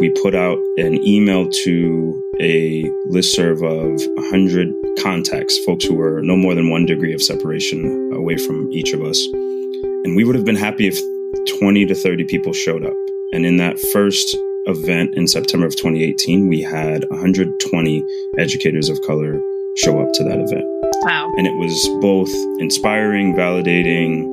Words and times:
we 0.00 0.10
put 0.10 0.34
out 0.34 0.58
an 0.76 1.04
email 1.04 1.48
to 1.48 2.22
a 2.40 2.84
listserv 3.10 3.56
of 3.56 4.00
100 4.16 4.72
contacts, 5.00 5.58
folks 5.64 5.84
who 5.84 5.94
were 5.94 6.22
no 6.22 6.36
more 6.36 6.54
than 6.54 6.70
one 6.70 6.86
degree 6.86 7.12
of 7.12 7.22
separation 7.22 8.12
away 8.12 8.36
from 8.36 8.70
each 8.72 8.92
of 8.92 9.02
us. 9.02 9.26
And 10.04 10.14
we 10.14 10.24
would 10.24 10.36
have 10.36 10.44
been 10.44 10.56
happy 10.56 10.86
if 10.86 11.00
20 11.58 11.86
to 11.86 11.94
30 11.94 12.24
people 12.24 12.52
showed 12.52 12.84
up. 12.84 12.94
And 13.32 13.44
in 13.44 13.56
that 13.56 13.78
first 13.78 14.36
event 14.66 15.14
in 15.14 15.26
September 15.26 15.66
of 15.66 15.74
2018, 15.74 16.48
we 16.48 16.62
had 16.62 17.04
120 17.10 18.04
educators 18.38 18.88
of 18.88 19.00
color 19.02 19.40
show 19.78 20.00
up 20.00 20.12
to 20.14 20.24
that 20.24 20.40
event. 20.40 20.66
Wow. 21.04 21.30
And 21.36 21.46
it 21.46 21.56
was 21.56 21.88
both 22.00 22.30
inspiring, 22.58 23.34
validating, 23.34 24.26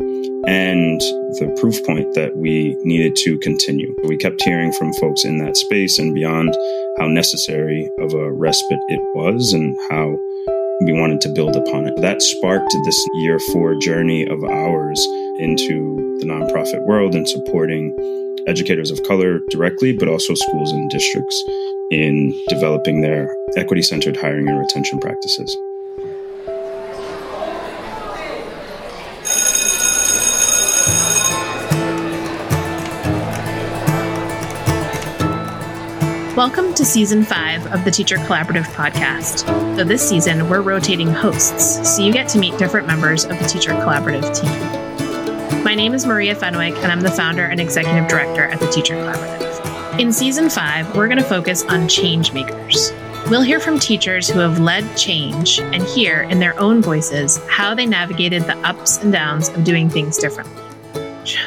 and 0.47 0.99
the 1.39 1.55
proof 1.59 1.83
point 1.85 2.13
that 2.15 2.35
we 2.35 2.75
needed 2.83 3.15
to 3.17 3.37
continue. 3.39 3.95
We 4.07 4.17
kept 4.17 4.41
hearing 4.43 4.71
from 4.73 4.93
folks 4.93 5.23
in 5.23 5.37
that 5.39 5.57
space 5.57 5.99
and 5.99 6.13
beyond 6.13 6.55
how 6.97 7.07
necessary 7.07 7.89
of 7.99 8.13
a 8.13 8.31
respite 8.31 8.79
it 8.87 8.99
was 9.13 9.53
and 9.53 9.77
how 9.89 10.17
we 10.81 10.93
wanted 10.93 11.21
to 11.21 11.29
build 11.29 11.55
upon 11.55 11.87
it. 11.87 11.95
That 12.01 12.21
sparked 12.21 12.75
this 12.83 13.07
year 13.21 13.39
four 13.53 13.75
journey 13.79 14.27
of 14.27 14.43
ours 14.43 14.99
into 15.37 16.17
the 16.19 16.25
nonprofit 16.25 16.85
world 16.85 17.15
and 17.15 17.27
supporting 17.27 17.95
educators 18.47 18.91
of 18.91 19.01
color 19.03 19.39
directly, 19.49 19.93
but 19.93 20.07
also 20.07 20.33
schools 20.33 20.71
and 20.71 20.89
districts 20.89 21.43
in 21.91 22.33
developing 22.49 23.01
their 23.01 23.35
equity 23.55 23.81
centered 23.81 24.17
hiring 24.17 24.47
and 24.47 24.59
retention 24.59 24.99
practices. 24.99 25.55
Welcome 36.35 36.73
to 36.73 36.83
season 36.83 37.23
five 37.23 37.65
of 37.67 37.85
the 37.85 37.91
Teacher 37.91 38.17
Collaborative 38.17 38.65
podcast. 38.73 39.45
So, 39.77 39.85
this 39.85 40.07
season, 40.07 40.49
we're 40.49 40.61
rotating 40.61 41.07
hosts, 41.07 41.95
so 41.95 42.03
you 42.03 42.11
get 42.11 42.27
to 42.29 42.39
meet 42.39 42.57
different 42.57 42.87
members 42.87 43.23
of 43.23 43.39
the 43.39 43.45
Teacher 43.45 43.71
Collaborative 43.71 44.41
team. 44.41 45.63
My 45.63 45.75
name 45.75 45.93
is 45.93 46.05
Maria 46.05 46.35
Fenwick, 46.35 46.75
and 46.75 46.91
I'm 46.91 47.01
the 47.01 47.11
founder 47.11 47.45
and 47.45 47.61
executive 47.61 48.09
director 48.09 48.43
at 48.43 48.59
the 48.59 48.67
Teacher 48.67 48.95
Collaborative. 48.95 49.44
In 49.99 50.11
season 50.11 50.49
five, 50.49 50.93
we're 50.93 51.07
going 51.07 51.19
to 51.19 51.23
focus 51.23 51.63
on 51.63 51.87
change 51.87 52.33
makers. 52.33 52.91
We'll 53.29 53.43
hear 53.43 53.61
from 53.61 53.79
teachers 53.79 54.29
who 54.29 54.39
have 54.39 54.59
led 54.59 54.97
change 54.97 55.61
and 55.61 55.81
hear 55.81 56.23
in 56.23 56.39
their 56.39 56.59
own 56.59 56.81
voices 56.81 57.39
how 57.47 57.73
they 57.73 57.85
navigated 57.85 58.43
the 58.43 58.57
ups 58.67 58.97
and 58.97 59.13
downs 59.13 59.47
of 59.47 59.63
doing 59.63 59.89
things 59.89 60.17
differently. 60.17 60.61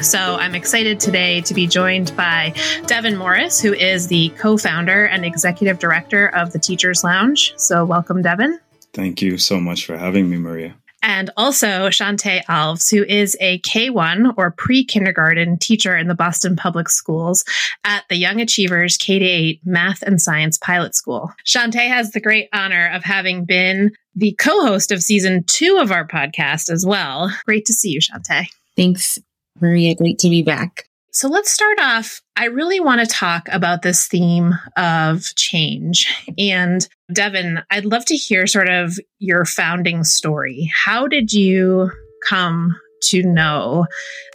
So 0.00 0.19
I'm 0.19 0.54
excited 0.54 0.98
today 0.98 1.42
to 1.42 1.52
be 1.52 1.66
joined 1.66 2.16
by 2.16 2.54
Devin 2.86 3.19
Morris, 3.19 3.60
who 3.60 3.74
is 3.74 4.08
the 4.08 4.30
co 4.38 4.56
founder 4.56 5.04
and 5.04 5.26
executive 5.26 5.78
director 5.78 6.28
of 6.28 6.54
the 6.54 6.58
Teachers 6.58 7.04
Lounge. 7.04 7.52
So 7.58 7.84
welcome, 7.84 8.22
Devin. 8.22 8.58
Thank 8.94 9.20
you 9.20 9.36
so 9.36 9.60
much 9.60 9.84
for 9.84 9.98
having 9.98 10.30
me, 10.30 10.38
Maria. 10.38 10.74
And 11.02 11.30
also 11.36 11.88
Shantae 11.88 12.44
Alves, 12.46 12.91
who 12.91 13.04
is 13.04 13.36
a 13.41 13.60
K1 13.60 14.34
or 14.36 14.50
pre 14.50 14.84
kindergarten 14.84 15.58
teacher 15.58 15.96
in 15.96 16.08
the 16.08 16.14
Boston 16.14 16.56
Public 16.56 16.88
Schools 16.88 17.44
at 17.84 18.04
the 18.08 18.16
Young 18.16 18.41
Achievers 18.41 18.96
K 18.96 19.14
8 19.14 19.60
Math 19.64 20.02
and 20.02 20.20
Science 20.20 20.58
Pilot 20.58 20.94
School. 20.94 21.32
Shantae 21.46 21.88
has 21.88 22.10
the 22.10 22.20
great 22.20 22.48
honor 22.52 22.91
of 22.92 23.04
having 23.04 23.44
been 23.44 23.92
the 24.14 24.34
co 24.38 24.66
host 24.66 24.91
of 24.91 25.02
season 25.02 25.44
two 25.44 25.78
of 25.80 25.92
our 25.92 26.06
podcast 26.06 26.70
as 26.70 26.84
well. 26.84 27.32
Great 27.46 27.64
to 27.66 27.72
see 27.72 27.91
you, 27.91 28.00
Shantae. 28.00 28.46
Thanks 28.76 29.19
Maria, 29.60 29.94
great 29.94 30.19
to 30.20 30.28
be 30.28 30.42
back. 30.42 30.88
So 31.10 31.28
let's 31.28 31.50
start 31.50 31.80
off. 31.80 32.22
I 32.36 32.44
really 32.46 32.80
want 32.80 33.00
to 33.00 33.06
talk 33.06 33.48
about 33.50 33.82
this 33.82 34.06
theme 34.06 34.54
of 34.76 35.34
change. 35.34 36.06
And 36.38 36.86
Devin, 37.12 37.62
I'd 37.70 37.86
love 37.86 38.04
to 38.06 38.16
hear 38.16 38.46
sort 38.46 38.69
of 38.69 38.98
your 39.19 39.44
founding 39.46 40.04
story. 40.04 40.70
How 40.74 41.08
did 41.08 41.32
you 41.32 41.91
come 42.26 42.76
to 43.04 43.22
know 43.22 43.86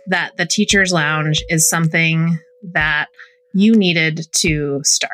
that 0.07 0.37
the 0.37 0.45
Teacher's 0.47 0.91
Lounge 0.91 1.43
is 1.49 1.69
something 1.69 2.39
that 2.73 3.09
you 3.53 3.75
needed 3.75 4.27
to 4.37 4.81
start? 4.83 5.11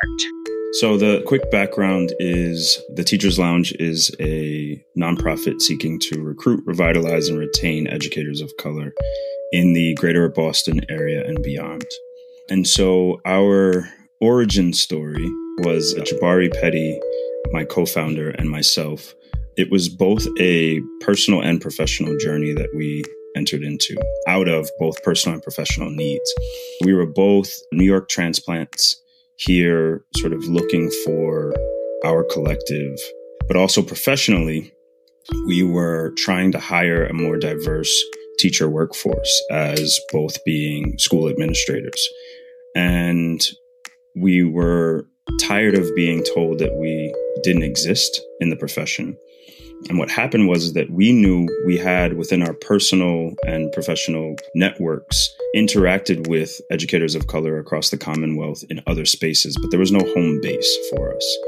So, 0.74 0.96
the 0.96 1.22
quick 1.26 1.50
background 1.50 2.14
is 2.18 2.80
the 2.94 3.04
Teachers 3.04 3.38
Lounge 3.38 3.72
is 3.72 4.14
a 4.20 4.82
nonprofit 4.96 5.60
seeking 5.60 5.98
to 6.00 6.22
recruit, 6.22 6.62
revitalize, 6.64 7.28
and 7.28 7.38
retain 7.38 7.88
educators 7.88 8.40
of 8.40 8.52
color 8.58 8.92
in 9.52 9.72
the 9.72 9.94
greater 9.94 10.28
Boston 10.28 10.80
area 10.88 11.26
and 11.26 11.42
beyond. 11.42 11.84
And 12.48 12.66
so, 12.66 13.20
our 13.26 13.90
origin 14.20 14.72
story 14.72 15.28
was 15.58 15.94
Jabari 15.94 16.52
Petty, 16.60 17.00
my 17.52 17.64
co 17.64 17.86
founder, 17.86 18.30
and 18.30 18.50
myself. 18.50 19.14
It 19.56 19.70
was 19.70 19.88
both 19.88 20.26
a 20.38 20.80
personal 21.00 21.42
and 21.42 21.60
professional 21.60 22.16
journey 22.18 22.54
that 22.54 22.70
we 22.74 23.04
entered 23.36 23.62
into 23.62 23.96
out 24.26 24.48
of 24.48 24.68
both 24.78 25.02
personal 25.02 25.34
and 25.34 25.42
professional 25.42 25.90
needs. 25.90 26.34
We 26.84 26.94
were 26.94 27.06
both 27.06 27.50
New 27.72 27.84
York 27.84 28.08
transplants 28.08 29.00
here 29.36 30.04
sort 30.16 30.32
of 30.32 30.44
looking 30.44 30.90
for 31.04 31.54
our 32.04 32.24
collective, 32.24 32.98
but 33.46 33.56
also 33.56 33.82
professionally, 33.82 34.72
we 35.46 35.62
were 35.62 36.12
trying 36.16 36.52
to 36.52 36.58
hire 36.58 37.06
a 37.06 37.14
more 37.14 37.38
diverse 37.38 37.92
teacher 38.38 38.68
workforce 38.68 39.42
as 39.50 39.98
both 40.12 40.42
being 40.44 40.98
school 40.98 41.28
administrators. 41.28 42.08
And 42.74 43.40
we 44.16 44.42
were 44.42 45.06
tired 45.40 45.74
of 45.74 45.94
being 45.94 46.24
told 46.34 46.58
that 46.58 46.74
we 46.76 47.14
didn't 47.42 47.62
exist 47.62 48.20
in 48.40 48.50
the 48.50 48.56
profession. 48.56 49.16
And 49.88 49.98
what 49.98 50.10
happened 50.10 50.48
was 50.48 50.74
that 50.74 50.90
we 50.90 51.10
knew 51.10 51.48
we 51.66 51.78
had 51.78 52.14
within 52.14 52.42
our 52.42 52.52
personal 52.52 53.32
and 53.46 53.72
professional 53.72 54.36
networks 54.54 55.28
interacted 55.56 56.28
with 56.28 56.60
educators 56.70 57.14
of 57.14 57.28
color 57.28 57.58
across 57.58 57.90
the 57.90 57.96
Commonwealth 57.96 58.62
in 58.68 58.82
other 58.86 59.06
spaces, 59.06 59.56
but 59.60 59.70
there 59.70 59.80
was 59.80 59.92
no 59.92 60.00
home 60.14 60.40
base 60.42 60.78
for 60.90 61.14
us. 61.14 61.38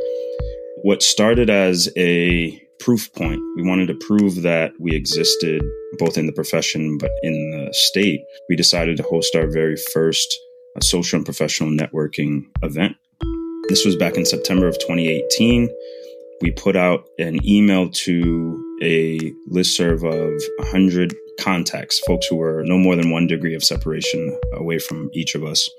What 0.82 1.02
started 1.02 1.50
as 1.50 1.90
a 1.96 2.58
proof 2.80 3.12
point, 3.14 3.40
we 3.56 3.62
wanted 3.62 3.86
to 3.86 4.06
prove 4.06 4.42
that 4.42 4.72
we 4.80 4.96
existed 4.96 5.62
both 5.98 6.16
in 6.16 6.26
the 6.26 6.32
profession 6.32 6.98
but 6.98 7.10
in 7.22 7.32
the 7.50 7.72
state. 7.72 8.22
We 8.48 8.56
decided 8.56 8.96
to 8.96 9.02
host 9.04 9.36
our 9.36 9.46
very 9.46 9.76
first 9.92 10.36
uh, 10.74 10.80
social 10.80 11.18
and 11.18 11.24
professional 11.24 11.70
networking 11.70 12.44
event. 12.62 12.96
This 13.72 13.86
was 13.86 13.96
back 13.96 14.18
in 14.18 14.26
September 14.26 14.68
of 14.68 14.78
2018 14.80 15.70
we 16.42 16.50
put 16.50 16.76
out 16.76 17.08
an 17.18 17.38
email 17.46 17.88
to 17.88 18.78
a 18.82 19.18
listserv 19.50 20.04
of 20.04 20.42
100 20.58 21.14
contacts, 21.40 21.98
folks 22.00 22.26
who 22.26 22.36
were 22.36 22.62
no 22.66 22.76
more 22.76 22.96
than 22.96 23.10
one 23.10 23.26
degree 23.26 23.54
of 23.54 23.64
separation 23.64 24.38
away 24.52 24.78
from 24.78 25.08
each 25.14 25.34
of 25.34 25.42
us. 25.42 25.70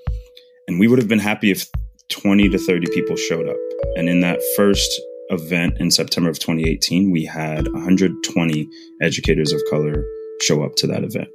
And 0.66 0.80
we 0.80 0.88
would 0.88 0.98
have 0.98 1.06
been 1.06 1.20
happy 1.20 1.52
if 1.52 1.70
20 2.08 2.48
to 2.48 2.58
30 2.58 2.88
people 2.92 3.14
showed 3.14 3.48
up. 3.48 3.56
And 3.94 4.08
in 4.08 4.22
that 4.22 4.40
first 4.56 4.90
event 5.28 5.76
in 5.78 5.92
September 5.92 6.30
of 6.30 6.40
2018, 6.40 7.12
we 7.12 7.24
had 7.24 7.70
120 7.72 8.68
educators 9.02 9.52
of 9.52 9.60
color 9.70 10.02
show 10.40 10.64
up 10.64 10.74
to 10.76 10.88
that 10.88 11.04
event. 11.04 11.28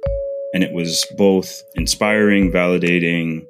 And 0.52 0.62
it 0.62 0.74
was 0.74 1.06
both 1.16 1.62
inspiring, 1.74 2.52
validating, 2.52 3.46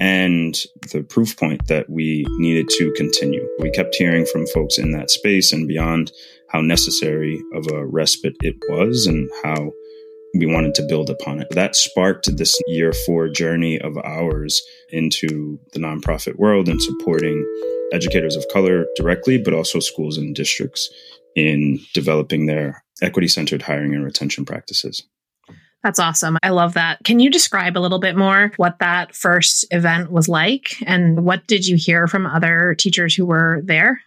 and 0.00 0.56
the 0.92 1.02
proof 1.02 1.36
point 1.36 1.66
that 1.68 1.88
we 1.88 2.26
needed 2.38 2.68
to 2.70 2.92
continue. 2.92 3.46
We 3.58 3.70
kept 3.70 3.94
hearing 3.94 4.26
from 4.26 4.46
folks 4.48 4.78
in 4.78 4.92
that 4.92 5.10
space 5.10 5.52
and 5.52 5.68
beyond 5.68 6.12
how 6.50 6.60
necessary 6.60 7.40
of 7.54 7.66
a 7.72 7.86
respite 7.86 8.36
it 8.42 8.56
was 8.68 9.06
and 9.06 9.28
how 9.42 9.72
we 10.34 10.46
wanted 10.46 10.74
to 10.74 10.86
build 10.88 11.10
upon 11.10 11.40
it. 11.40 11.48
That 11.50 11.76
sparked 11.76 12.36
this 12.36 12.60
year 12.66 12.92
four 13.06 13.28
journey 13.28 13.80
of 13.80 13.96
ours 13.98 14.62
into 14.90 15.58
the 15.72 15.78
nonprofit 15.78 16.36
world 16.36 16.68
and 16.68 16.82
supporting 16.82 17.44
educators 17.92 18.36
of 18.36 18.44
color 18.52 18.86
directly, 18.96 19.38
but 19.38 19.54
also 19.54 19.78
schools 19.78 20.18
and 20.18 20.34
districts 20.34 20.90
in 21.36 21.78
developing 21.94 22.46
their 22.46 22.84
equity 23.02 23.28
centered 23.28 23.62
hiring 23.62 23.94
and 23.94 24.04
retention 24.04 24.44
practices. 24.44 25.04
That's 25.84 25.98
awesome. 25.98 26.38
I 26.42 26.48
love 26.48 26.72
that. 26.74 27.04
Can 27.04 27.20
you 27.20 27.30
describe 27.30 27.76
a 27.76 27.78
little 27.78 27.98
bit 27.98 28.16
more 28.16 28.52
what 28.56 28.78
that 28.78 29.14
first 29.14 29.66
event 29.70 30.10
was 30.10 30.30
like 30.30 30.76
and 30.86 31.26
what 31.26 31.46
did 31.46 31.66
you 31.66 31.76
hear 31.76 32.06
from 32.06 32.24
other 32.26 32.74
teachers 32.74 33.14
who 33.14 33.26
were 33.26 33.60
there? 33.62 34.00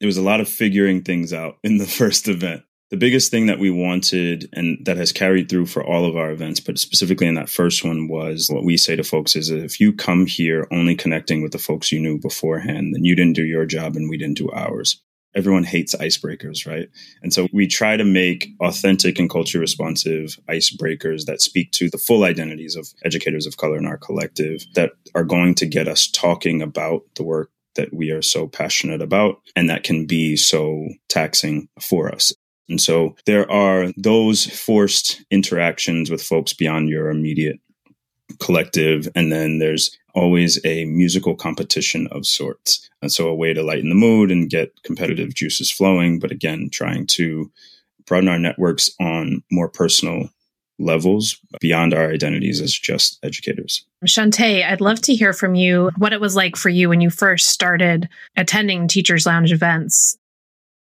It 0.00 0.06
was 0.06 0.16
a 0.16 0.22
lot 0.22 0.40
of 0.40 0.48
figuring 0.48 1.02
things 1.02 1.34
out 1.34 1.58
in 1.62 1.76
the 1.76 1.86
first 2.00 2.26
event. 2.26 2.62
The 2.88 2.96
biggest 2.96 3.30
thing 3.30 3.46
that 3.46 3.58
we 3.58 3.70
wanted 3.70 4.48
and 4.54 4.84
that 4.86 4.96
has 4.96 5.12
carried 5.12 5.50
through 5.50 5.66
for 5.66 5.84
all 5.84 6.06
of 6.06 6.16
our 6.16 6.30
events, 6.30 6.58
but 6.58 6.78
specifically 6.78 7.28
in 7.28 7.34
that 7.34 7.50
first 7.50 7.84
one 7.84 8.08
was 8.08 8.48
what 8.50 8.64
we 8.64 8.78
say 8.78 8.96
to 8.96 9.04
folks 9.04 9.36
is 9.36 9.50
if 9.50 9.78
you 9.78 9.92
come 9.92 10.24
here 10.26 10.66
only 10.72 10.96
connecting 10.96 11.42
with 11.42 11.52
the 11.52 11.58
folks 11.58 11.92
you 11.92 12.00
knew 12.00 12.18
beforehand, 12.18 12.94
then 12.94 13.04
you 13.04 13.14
didn't 13.14 13.36
do 13.36 13.44
your 13.44 13.66
job 13.66 13.94
and 13.94 14.08
we 14.08 14.16
didn't 14.16 14.38
do 14.38 14.50
ours. 14.50 15.00
Everyone 15.34 15.64
hates 15.64 15.94
icebreakers, 15.94 16.66
right? 16.66 16.88
And 17.22 17.32
so 17.32 17.48
we 17.52 17.66
try 17.66 17.96
to 17.96 18.04
make 18.04 18.50
authentic 18.60 19.18
and 19.18 19.30
culture 19.30 19.58
responsive 19.58 20.38
icebreakers 20.48 21.26
that 21.26 21.40
speak 21.40 21.70
to 21.72 21.88
the 21.88 21.98
full 21.98 22.24
identities 22.24 22.76
of 22.76 22.88
educators 23.04 23.46
of 23.46 23.56
color 23.56 23.78
in 23.78 23.86
our 23.86 23.98
collective 23.98 24.64
that 24.74 24.92
are 25.14 25.24
going 25.24 25.54
to 25.56 25.66
get 25.66 25.88
us 25.88 26.08
talking 26.10 26.62
about 26.62 27.02
the 27.14 27.22
work 27.22 27.50
that 27.76 27.94
we 27.94 28.10
are 28.10 28.22
so 28.22 28.48
passionate 28.48 29.00
about 29.00 29.40
and 29.54 29.70
that 29.70 29.84
can 29.84 30.06
be 30.06 30.36
so 30.36 30.88
taxing 31.08 31.68
for 31.80 32.12
us. 32.12 32.32
And 32.68 32.80
so 32.80 33.16
there 33.26 33.50
are 33.50 33.92
those 33.96 34.46
forced 34.46 35.24
interactions 35.30 36.10
with 36.10 36.22
folks 36.22 36.52
beyond 36.52 36.88
your 36.88 37.10
immediate 37.10 37.58
collective. 38.38 39.08
And 39.14 39.32
then 39.32 39.58
there's 39.58 39.96
always 40.14 40.58
a 40.64 40.84
musical 40.86 41.34
competition 41.34 42.06
of 42.08 42.26
sorts. 42.26 42.88
And 43.02 43.12
so 43.12 43.28
a 43.28 43.34
way 43.34 43.52
to 43.54 43.62
lighten 43.62 43.88
the 43.88 43.94
mood 43.94 44.30
and 44.30 44.50
get 44.50 44.72
competitive 44.82 45.34
juices 45.34 45.70
flowing. 45.70 46.18
But 46.18 46.30
again, 46.30 46.68
trying 46.70 47.06
to 47.08 47.50
broaden 48.06 48.28
our 48.28 48.38
networks 48.38 48.90
on 49.00 49.42
more 49.50 49.68
personal 49.68 50.28
levels 50.78 51.38
beyond 51.60 51.94
our 51.94 52.10
identities 52.10 52.60
as 52.60 52.72
just 52.72 53.18
educators. 53.22 53.84
Shantae, 54.06 54.66
I'd 54.66 54.80
love 54.80 55.00
to 55.02 55.14
hear 55.14 55.32
from 55.32 55.54
you 55.54 55.90
what 55.98 56.12
it 56.12 56.20
was 56.20 56.34
like 56.34 56.56
for 56.56 56.70
you 56.70 56.88
when 56.88 57.00
you 57.00 57.10
first 57.10 57.48
started 57.48 58.08
attending 58.36 58.88
Teachers 58.88 59.26
Lounge 59.26 59.52
events. 59.52 60.16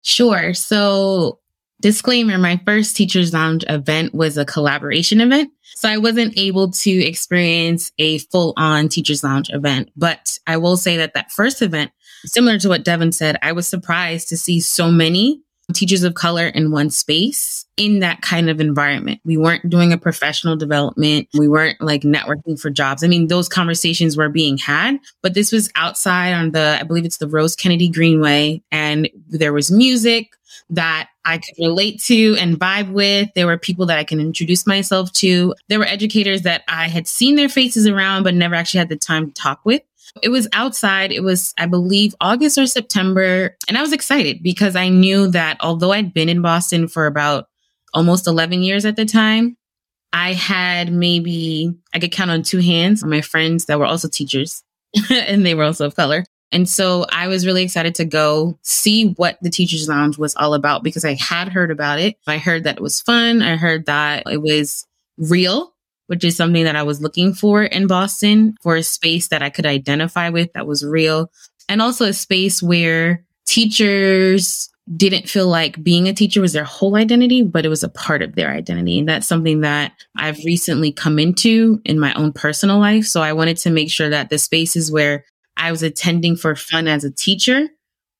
Sure. 0.01 0.53
So 0.53 1.39
Disclaimer 1.85 2.39
My 2.39 2.59
first 2.65 2.95
Teachers 2.95 3.31
Lounge 3.31 3.63
event 3.69 4.15
was 4.15 4.39
a 4.39 4.43
collaboration 4.43 5.21
event. 5.21 5.51
So 5.75 5.87
I 5.87 5.99
wasn't 5.99 6.35
able 6.35 6.71
to 6.71 6.89
experience 6.89 7.91
a 7.99 8.17
full 8.17 8.55
on 8.57 8.89
Teachers 8.89 9.23
Lounge 9.23 9.51
event. 9.53 9.91
But 9.95 10.39
I 10.47 10.57
will 10.57 10.77
say 10.77 10.97
that 10.97 11.13
that 11.13 11.31
first 11.31 11.61
event, 11.61 11.91
similar 12.25 12.57
to 12.57 12.69
what 12.69 12.83
Devin 12.83 13.11
said, 13.11 13.37
I 13.43 13.51
was 13.51 13.67
surprised 13.67 14.29
to 14.29 14.37
see 14.37 14.61
so 14.61 14.89
many 14.89 15.43
teachers 15.75 16.01
of 16.01 16.15
color 16.15 16.47
in 16.47 16.71
one 16.71 16.89
space 16.89 17.67
in 17.77 17.99
that 17.99 18.23
kind 18.23 18.49
of 18.49 18.59
environment. 18.59 19.21
We 19.23 19.37
weren't 19.37 19.69
doing 19.69 19.93
a 19.93 19.97
professional 19.99 20.55
development. 20.55 21.27
We 21.37 21.47
weren't 21.47 21.79
like 21.81 22.01
networking 22.01 22.59
for 22.59 22.71
jobs. 22.71 23.03
I 23.03 23.07
mean, 23.07 23.27
those 23.27 23.47
conversations 23.47 24.17
were 24.17 24.29
being 24.29 24.57
had, 24.57 24.97
but 25.21 25.35
this 25.35 25.51
was 25.51 25.69
outside 25.75 26.33
on 26.33 26.49
the, 26.49 26.79
I 26.79 26.83
believe 26.83 27.05
it's 27.05 27.17
the 27.17 27.27
Rose 27.27 27.55
Kennedy 27.55 27.89
Greenway, 27.89 28.63
and 28.71 29.07
there 29.27 29.53
was 29.53 29.69
music 29.69 30.31
that 30.71 31.09
I 31.25 31.39
could 31.39 31.55
relate 31.59 32.01
to 32.03 32.35
and 32.39 32.59
vibe 32.59 32.91
with. 32.91 33.29
There 33.33 33.47
were 33.47 33.57
people 33.57 33.85
that 33.87 33.97
I 33.97 34.03
can 34.03 34.19
introduce 34.19 34.67
myself 34.67 35.11
to. 35.13 35.55
There 35.67 35.79
were 35.79 35.85
educators 35.85 36.43
that 36.43 36.63
I 36.67 36.87
had 36.87 37.07
seen 37.07 37.35
their 37.35 37.49
faces 37.49 37.87
around, 37.87 38.23
but 38.23 38.35
never 38.35 38.55
actually 38.55 38.79
had 38.79 38.89
the 38.89 38.95
time 38.95 39.27
to 39.27 39.33
talk 39.33 39.61
with. 39.65 39.81
It 40.21 40.29
was 40.29 40.47
outside. 40.53 41.11
It 41.11 41.23
was, 41.23 41.53
I 41.57 41.65
believe, 41.65 42.15
August 42.21 42.57
or 42.57 42.67
September. 42.67 43.57
And 43.67 43.77
I 43.77 43.81
was 43.81 43.91
excited 43.91 44.43
because 44.43 44.75
I 44.75 44.89
knew 44.89 45.27
that 45.31 45.57
although 45.59 45.91
I'd 45.91 46.13
been 46.13 46.29
in 46.29 46.41
Boston 46.41 46.87
for 46.87 47.07
about 47.07 47.47
almost 47.93 48.27
11 48.27 48.61
years 48.61 48.85
at 48.85 48.95
the 48.95 49.05
time, 49.05 49.57
I 50.13 50.33
had 50.33 50.93
maybe, 50.93 51.73
I 51.93 51.99
could 51.99 52.11
count 52.11 52.31
on 52.31 52.43
two 52.43 52.59
hands 52.59 53.03
my 53.03 53.21
friends 53.21 53.65
that 53.65 53.79
were 53.79 53.85
also 53.85 54.07
teachers 54.07 54.63
and 55.11 55.45
they 55.45 55.55
were 55.55 55.63
also 55.63 55.85
of 55.85 55.95
color 55.95 56.23
and 56.55 56.69
so 56.69 57.05
I 57.11 57.27
was 57.27 57.45
really 57.45 57.63
excited 57.63 57.95
to 57.95 58.05
go 58.05 58.57
see 58.61 59.09
what 59.17 59.37
the 59.41 59.49
Teachers 59.49 59.89
Lounge 59.89 60.17
was 60.17 60.33
all 60.37 60.53
about 60.53 60.83
because 60.83 61.03
I 61.03 61.15
had 61.15 61.49
heard 61.49 61.69
about 61.69 61.99
it. 61.99 62.15
I 62.27 62.37
heard 62.37 62.63
that 62.63 62.77
it 62.77 62.81
was 62.81 63.01
fun. 63.01 63.41
I 63.41 63.57
heard 63.57 63.87
that 63.87 64.23
it 64.31 64.41
was 64.41 64.87
real, 65.17 65.73
which 66.07 66.23
is 66.23 66.37
something 66.37 66.63
that 66.63 66.77
I 66.77 66.83
was 66.83 67.01
looking 67.01 67.33
for 67.33 67.61
in 67.61 67.87
Boston 67.87 68.55
for 68.63 68.77
a 68.77 68.83
space 68.83 69.27
that 69.27 69.43
I 69.43 69.49
could 69.49 69.65
identify 69.65 70.29
with 70.29 70.53
that 70.53 70.65
was 70.65 70.85
real. 70.85 71.29
And 71.67 71.81
also 71.81 72.05
a 72.05 72.13
space 72.13 72.63
where 72.63 73.25
teachers 73.45 74.69
didn't 74.95 75.27
feel 75.27 75.49
like 75.49 75.83
being 75.83 76.07
a 76.07 76.13
teacher 76.13 76.39
was 76.39 76.53
their 76.53 76.63
whole 76.63 76.95
identity, 76.95 77.43
but 77.43 77.65
it 77.65 77.69
was 77.69 77.83
a 77.83 77.89
part 77.89 78.21
of 78.21 78.35
their 78.35 78.51
identity. 78.51 78.99
And 78.99 79.09
that's 79.09 79.27
something 79.27 79.59
that 79.61 79.91
I've 80.15 80.37
recently 80.45 80.93
come 80.93 81.19
into 81.19 81.81
in 81.83 81.99
my 81.99 82.13
own 82.13 82.31
personal 82.31 82.79
life. 82.79 83.03
So 83.03 83.21
I 83.21 83.33
wanted 83.33 83.57
to 83.57 83.71
make 83.71 83.91
sure 83.91 84.09
that 84.09 84.29
the 84.29 84.37
spaces 84.37 84.89
where 84.89 85.25
I 85.57 85.71
was 85.71 85.83
attending 85.83 86.35
for 86.35 86.55
fun 86.55 86.87
as 86.87 87.03
a 87.03 87.11
teacher 87.11 87.69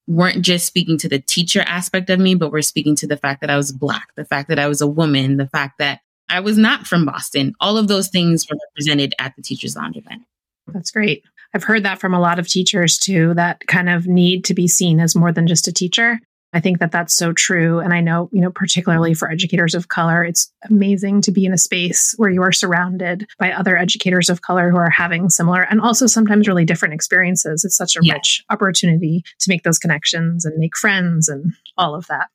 weren't 0.08 0.42
just 0.44 0.68
speaking 0.68 0.98
to 1.00 1.10
the 1.10 1.20
teacher 1.20 1.62
aspect 1.66 2.10
of 2.10 2.20
me, 2.20 2.36
but 2.36 2.52
were 2.52 2.62
speaking 2.62 2.96
to 2.98 3.08
the 3.08 3.18
fact 3.18 3.42
that 3.42 3.50
I 3.50 3.58
was 3.58 3.72
Black, 3.72 4.10
the 4.16 4.26
fact 4.26 4.50
that 4.50 4.60
I 4.60 4.68
was 4.68 4.82
a 4.82 4.88
woman, 4.88 5.38
the 5.38 5.48
fact 5.48 5.80
that 5.80 6.02
I 6.30 6.40
was 6.40 6.58
not 6.58 6.88
from 6.88 7.06
Boston. 7.06 7.54
All 7.60 7.78
of 7.78 7.88
those 7.88 8.10
things 8.10 8.46
were 8.50 8.58
represented 8.70 9.14
at 9.20 9.36
the 9.36 9.42
Teachers 9.42 9.76
Lounge 9.76 9.98
event. 9.98 10.24
That's 10.68 10.92
great. 10.92 11.24
I've 11.54 11.64
heard 11.64 11.84
that 11.84 12.00
from 12.00 12.14
a 12.14 12.20
lot 12.20 12.40
of 12.40 12.48
teachers 12.48 12.98
too, 12.98 13.34
that 13.36 13.66
kind 13.68 13.90
of 13.90 14.08
need 14.08 14.44
to 14.46 14.54
be 14.54 14.68
seen 14.68 15.00
as 15.00 15.16
more 15.16 15.32
than 15.32 15.48
just 15.48 15.68
a 15.68 15.74
teacher. 15.74 16.20
I 16.56 16.62
think 16.62 16.80
that 16.80 16.94
that's 16.94 17.14
so 17.14 17.34
true. 17.34 17.80
And 17.80 17.94
I 17.94 18.00
know, 18.00 18.30
you 18.32 18.40
know, 18.40 18.50
particularly 18.50 19.14
for 19.14 19.30
educators 19.30 19.76
of 19.76 19.90
color, 19.90 20.24
it's 20.24 20.50
amazing 20.70 21.20
to 21.24 21.32
be 21.32 21.46
in 21.46 21.52
a 21.52 21.58
space 21.58 22.14
where 22.16 22.30
you 22.30 22.42
are 22.44 22.54
surrounded 22.54 23.28
by 23.38 23.52
other 23.52 23.76
educators 23.76 24.30
of 24.30 24.42
color 24.42 24.72
who 24.72 24.78
are 24.78 24.90
having 24.90 25.30
similar 25.30 25.64
and 25.64 25.82
also 25.82 26.08
sometimes 26.08 26.48
really 26.48 26.64
different 26.64 26.94
experiences. 26.94 27.66
It's 27.66 27.76
such 27.76 27.98
a 27.98 28.00
yeah. 28.02 28.14
rich 28.14 28.42
opportunity 28.50 29.22
to 29.42 29.50
make 29.50 29.64
those 29.64 29.78
connections 29.78 30.46
and 30.46 30.58
make 30.58 30.78
friends 30.78 31.28
and 31.28 31.52
all 31.78 31.94
of 31.94 32.08
that. 32.08 32.28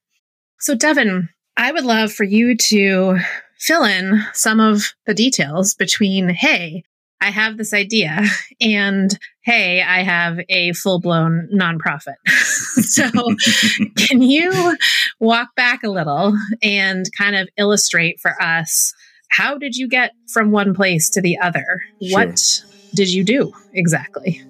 So, 0.58 0.74
Devin, 0.74 1.30
I 1.56 1.72
would 1.72 1.84
love 1.84 2.12
for 2.12 2.24
you 2.24 2.58
to 2.58 3.20
fill 3.58 3.84
in 3.84 4.22
some 4.34 4.60
of 4.60 4.92
the 5.06 5.14
details 5.14 5.72
between, 5.72 6.28
hey, 6.28 6.84
I 7.20 7.30
have 7.30 7.56
this 7.56 7.74
idea 7.74 8.24
and 8.60 9.16
hey, 9.42 9.82
I 9.82 10.02
have 10.02 10.40
a 10.48 10.72
full 10.72 11.00
blown 11.00 11.48
nonprofit. 11.54 12.16
so, 12.28 13.08
can 14.08 14.22
you 14.22 14.76
walk 15.18 15.54
back 15.56 15.82
a 15.82 15.88
little 15.90 16.36
and 16.62 17.06
kind 17.16 17.36
of 17.36 17.48
illustrate 17.56 18.20
for 18.20 18.40
us 18.42 18.94
how 19.30 19.56
did 19.56 19.76
you 19.76 19.88
get 19.88 20.12
from 20.28 20.50
one 20.50 20.74
place 20.74 21.08
to 21.10 21.20
the 21.20 21.38
other? 21.38 21.82
Sure. 22.02 22.18
What 22.18 22.62
did 22.94 23.08
you 23.08 23.24
do 23.24 23.52
exactly? 23.72 24.42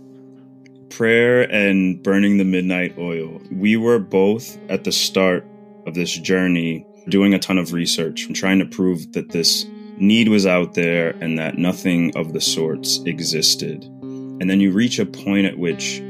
Prayer 0.89 1.43
and 1.43 2.03
burning 2.03 2.39
the 2.39 2.45
midnight 2.45 2.97
oil. 2.99 3.41
We 3.53 3.77
were 3.77 3.99
both 3.99 4.59
at 4.69 4.85
the 4.85 4.93
start 4.93 5.45
of 5.87 5.95
this 5.95 6.13
journey 6.13 6.87
doing 7.09 7.35
a 7.35 7.39
ton 7.39 7.59
of 7.59 7.73
research 7.73 8.27
and 8.27 8.35
trying 8.35 8.59
to 8.59 8.67
prove 8.67 9.13
that 9.13 9.31
this 9.31 9.67
need 10.01 10.29
was 10.29 10.47
out 10.47 10.75
there 10.75 11.11
and 11.21 11.39
that 11.39 11.59
nothing 11.59 12.17
of 12.17 12.33
the 12.33 12.41
sorts 12.41 13.01
existed. 13.05 13.85
And 13.85 14.49
then 14.49 14.61
you 14.61 14.73
reach 14.73 14.99
a 14.99 15.07
point 15.07 15.47
at 15.47 15.59
which 15.59 16.01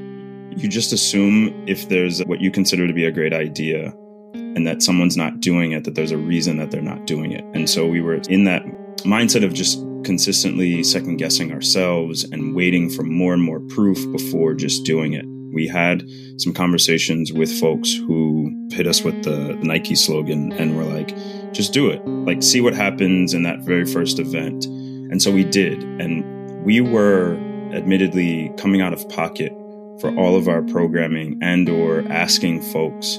you 0.56 0.68
just 0.68 0.92
assume 0.92 1.64
if 1.66 1.88
there's 1.88 2.24
what 2.24 2.40
you 2.40 2.50
consider 2.50 2.86
to 2.86 2.92
be 2.92 3.04
a 3.04 3.10
great 3.10 3.32
idea 3.32 3.92
and 4.34 4.66
that 4.66 4.82
someone's 4.82 5.16
not 5.16 5.40
doing 5.40 5.72
it, 5.72 5.84
that 5.84 5.94
there's 5.94 6.12
a 6.12 6.18
reason 6.18 6.56
that 6.58 6.70
they're 6.70 6.82
not 6.82 7.06
doing 7.06 7.32
it. 7.32 7.44
And 7.54 7.68
so 7.68 7.86
we 7.86 8.00
were 8.00 8.20
in 8.28 8.44
that 8.44 8.64
mindset 9.04 9.44
of 9.44 9.54
just 9.54 9.78
consistently 10.04 10.82
second 10.82 11.16
guessing 11.16 11.52
ourselves 11.52 12.24
and 12.24 12.54
waiting 12.54 12.90
for 12.90 13.02
more 13.02 13.34
and 13.34 13.42
more 13.42 13.60
proof 13.60 14.10
before 14.12 14.54
just 14.54 14.84
doing 14.84 15.12
it. 15.14 15.24
We 15.52 15.66
had 15.66 16.08
some 16.38 16.52
conversations 16.52 17.32
with 17.32 17.52
folks 17.58 17.92
who 17.94 18.68
hit 18.70 18.86
us 18.86 19.02
with 19.02 19.22
the 19.24 19.58
Nike 19.62 19.94
slogan 19.94 20.52
and 20.52 20.76
were 20.76 20.84
like, 20.84 21.14
just 21.52 21.72
do 21.72 21.90
it. 21.90 22.06
Like, 22.06 22.42
see 22.42 22.60
what 22.60 22.74
happens 22.74 23.34
in 23.34 23.42
that 23.42 23.60
very 23.60 23.84
first 23.84 24.18
event. 24.18 24.64
And 24.66 25.20
so 25.20 25.32
we 25.32 25.44
did. 25.44 25.82
And 26.00 26.64
we 26.64 26.80
were 26.80 27.34
admittedly 27.72 28.52
coming 28.56 28.80
out 28.80 28.92
of 28.92 29.08
pocket 29.08 29.52
for 30.00 30.14
all 30.16 30.36
of 30.36 30.48
our 30.48 30.62
programming 30.62 31.38
and 31.42 31.68
or 31.68 32.04
asking 32.10 32.62
folks 32.62 33.18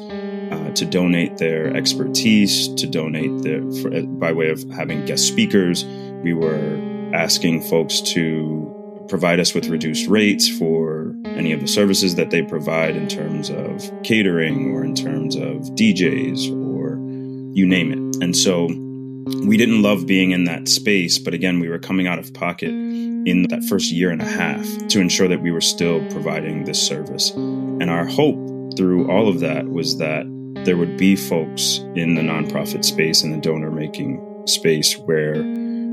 uh, 0.51 0.71
to 0.73 0.85
donate 0.85 1.37
their 1.37 1.75
expertise, 1.75 2.67
to 2.75 2.87
donate 2.87 3.43
their, 3.43 3.61
for, 3.81 3.89
by 4.01 4.31
way 4.31 4.49
of 4.49 4.63
having 4.71 5.05
guest 5.05 5.27
speakers. 5.27 5.85
We 6.23 6.33
were 6.33 6.79
asking 7.13 7.61
folks 7.63 8.01
to 8.01 9.05
provide 9.07 9.39
us 9.39 9.53
with 9.53 9.67
reduced 9.67 10.07
rates 10.07 10.47
for 10.47 10.80
any 11.41 11.51
of 11.53 11.59
the 11.59 11.67
services 11.67 12.13
that 12.15 12.29
they 12.29 12.43
provide 12.43 12.95
in 12.95 13.07
terms 13.07 13.49
of 13.49 13.91
catering 14.03 14.71
or 14.75 14.83
in 14.83 14.93
terms 14.93 15.35
of 15.35 15.57
DJs 15.73 16.51
or 16.67 16.99
you 17.55 17.65
name 17.65 17.91
it. 17.91 18.23
And 18.23 18.37
so 18.37 18.67
we 19.47 19.57
didn't 19.57 19.81
love 19.81 20.05
being 20.05 20.29
in 20.31 20.43
that 20.43 20.67
space, 20.67 21.17
but 21.17 21.33
again, 21.33 21.59
we 21.59 21.67
were 21.67 21.79
coming 21.79 22.05
out 22.05 22.19
of 22.19 22.31
pocket 22.35 22.69
in 22.69 23.47
that 23.49 23.63
first 23.63 23.91
year 23.91 24.11
and 24.11 24.21
a 24.21 24.25
half 24.25 24.63
to 24.89 24.99
ensure 24.99 25.27
that 25.27 25.41
we 25.41 25.51
were 25.51 25.61
still 25.61 25.99
providing 26.11 26.65
this 26.65 26.79
service. 26.79 27.31
And 27.31 27.89
our 27.89 28.05
hope 28.05 28.37
through 28.77 29.09
all 29.09 29.27
of 29.27 29.39
that 29.39 29.67
was 29.67 29.97
that 29.97 30.27
there 30.63 30.77
would 30.77 30.95
be 30.95 31.15
folks 31.15 31.79
in 31.95 32.13
the 32.13 32.21
nonprofit 32.21 32.85
space 32.85 33.23
and 33.23 33.33
the 33.33 33.39
donor 33.39 33.71
making 33.71 34.21
space 34.45 34.95
where 34.99 35.41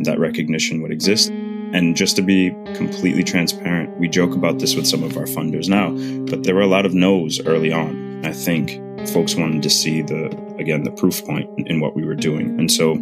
that 0.05 0.17
recognition 0.19 0.83
would 0.83 0.93
exist 0.93 1.33
and 1.75 1.97
just 1.97 2.17
to 2.17 2.23
be 2.23 2.51
completely 2.75 3.23
transparent, 3.23 3.97
we 3.99 4.09
joke 4.09 4.35
about 4.35 4.59
this 4.59 4.75
with 4.75 4.87
some 4.87 5.03
of 5.03 5.17
our 5.17 5.25
funders 5.25 5.69
now, 5.69 5.91
but 6.31 6.45
there 6.45 6.55
were 6.55 6.63
a 6.63 6.67
lot 6.67 6.87
of 6.87 6.95
no's 6.95 7.41
early 7.47 7.73
on. 7.73 8.25
I 8.25 8.33
think 8.33 8.81
folks 9.09 9.35
wanted 9.35 9.63
to 9.63 9.71
see 9.71 10.03
the, 10.03 10.27
again, 10.59 10.83
the 10.83 10.91
proof 10.91 11.25
point 11.25 11.49
in 11.69 11.81
what 11.81 11.95
we 11.95 12.05
were 12.05 12.15
doing. 12.15 12.59
And 12.59 12.71
so 12.71 12.97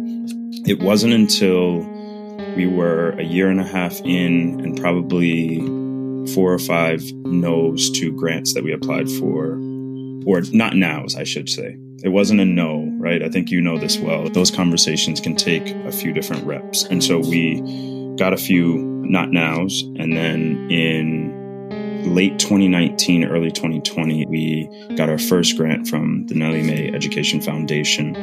it 0.65 0.81
wasn't 0.81 1.13
until 1.13 1.79
we 2.55 2.67
were 2.67 3.11
a 3.11 3.23
year 3.23 3.49
and 3.49 3.59
a 3.59 3.63
half 3.63 3.99
in 4.01 4.59
and 4.61 4.79
probably 4.79 5.57
four 6.33 6.53
or 6.53 6.59
five 6.59 7.01
no's 7.25 7.89
to 7.91 8.11
grants 8.11 8.53
that 8.53 8.63
we 8.63 8.73
applied 8.73 9.09
for 9.09 9.57
or 10.25 10.41
not 10.51 10.75
nows, 10.75 11.15
I 11.15 11.23
should 11.23 11.49
say. 11.49 11.77
It 12.03 12.09
wasn't 12.09 12.41
a 12.41 12.45
no, 12.45 12.91
right? 12.97 13.23
I 13.23 13.29
think 13.29 13.49
you 13.49 13.61
know 13.61 13.77
this 13.77 13.97
well. 13.97 14.29
Those 14.29 14.51
conversations 14.51 15.19
can 15.19 15.35
take 15.35 15.69
a 15.85 15.91
few 15.91 16.13
different 16.13 16.45
reps. 16.45 16.83
And 16.83 17.03
so 17.03 17.19
we 17.19 17.61
got 18.17 18.33
a 18.33 18.37
few 18.37 18.77
not 19.09 19.31
nows. 19.31 19.83
And 19.97 20.13
then 20.13 20.69
in 20.69 22.13
late 22.13 22.39
2019, 22.39 23.25
early 23.25 23.51
2020, 23.51 24.25
we 24.27 24.69
got 24.95 25.09
our 25.09 25.17
first 25.17 25.57
grant 25.57 25.87
from 25.87 26.25
the 26.27 26.35
Nellie 26.35 26.63
Mae 26.63 26.91
Education 26.93 27.41
Foundation 27.41 28.13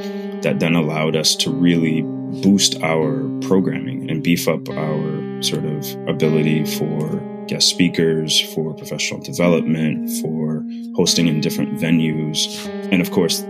that 0.43 0.61
then 0.61 0.75
allowed 0.75 1.17
us 1.17 1.35
to 1.37 1.51
really 1.51 2.03
boost 2.43 2.81
our 2.83 3.29
programming 3.41 4.11
and 4.11 4.23
beef 4.23 4.49
up 4.49 4.69
our 4.69 5.43
sort 5.43 5.65
of 5.65 6.09
ability 6.09 6.65
for 6.65 7.23
guest 7.47 7.69
speakers, 7.69 8.41
for 8.55 8.75
professional 8.75 9.21
development, 9.21 10.11
for 10.21 10.65
hosting 10.97 11.29
in 11.29 11.41
different 11.41 11.79
venues. 11.79 12.67
And 12.91 13.01
of 13.01 13.11
course, 13.11 13.45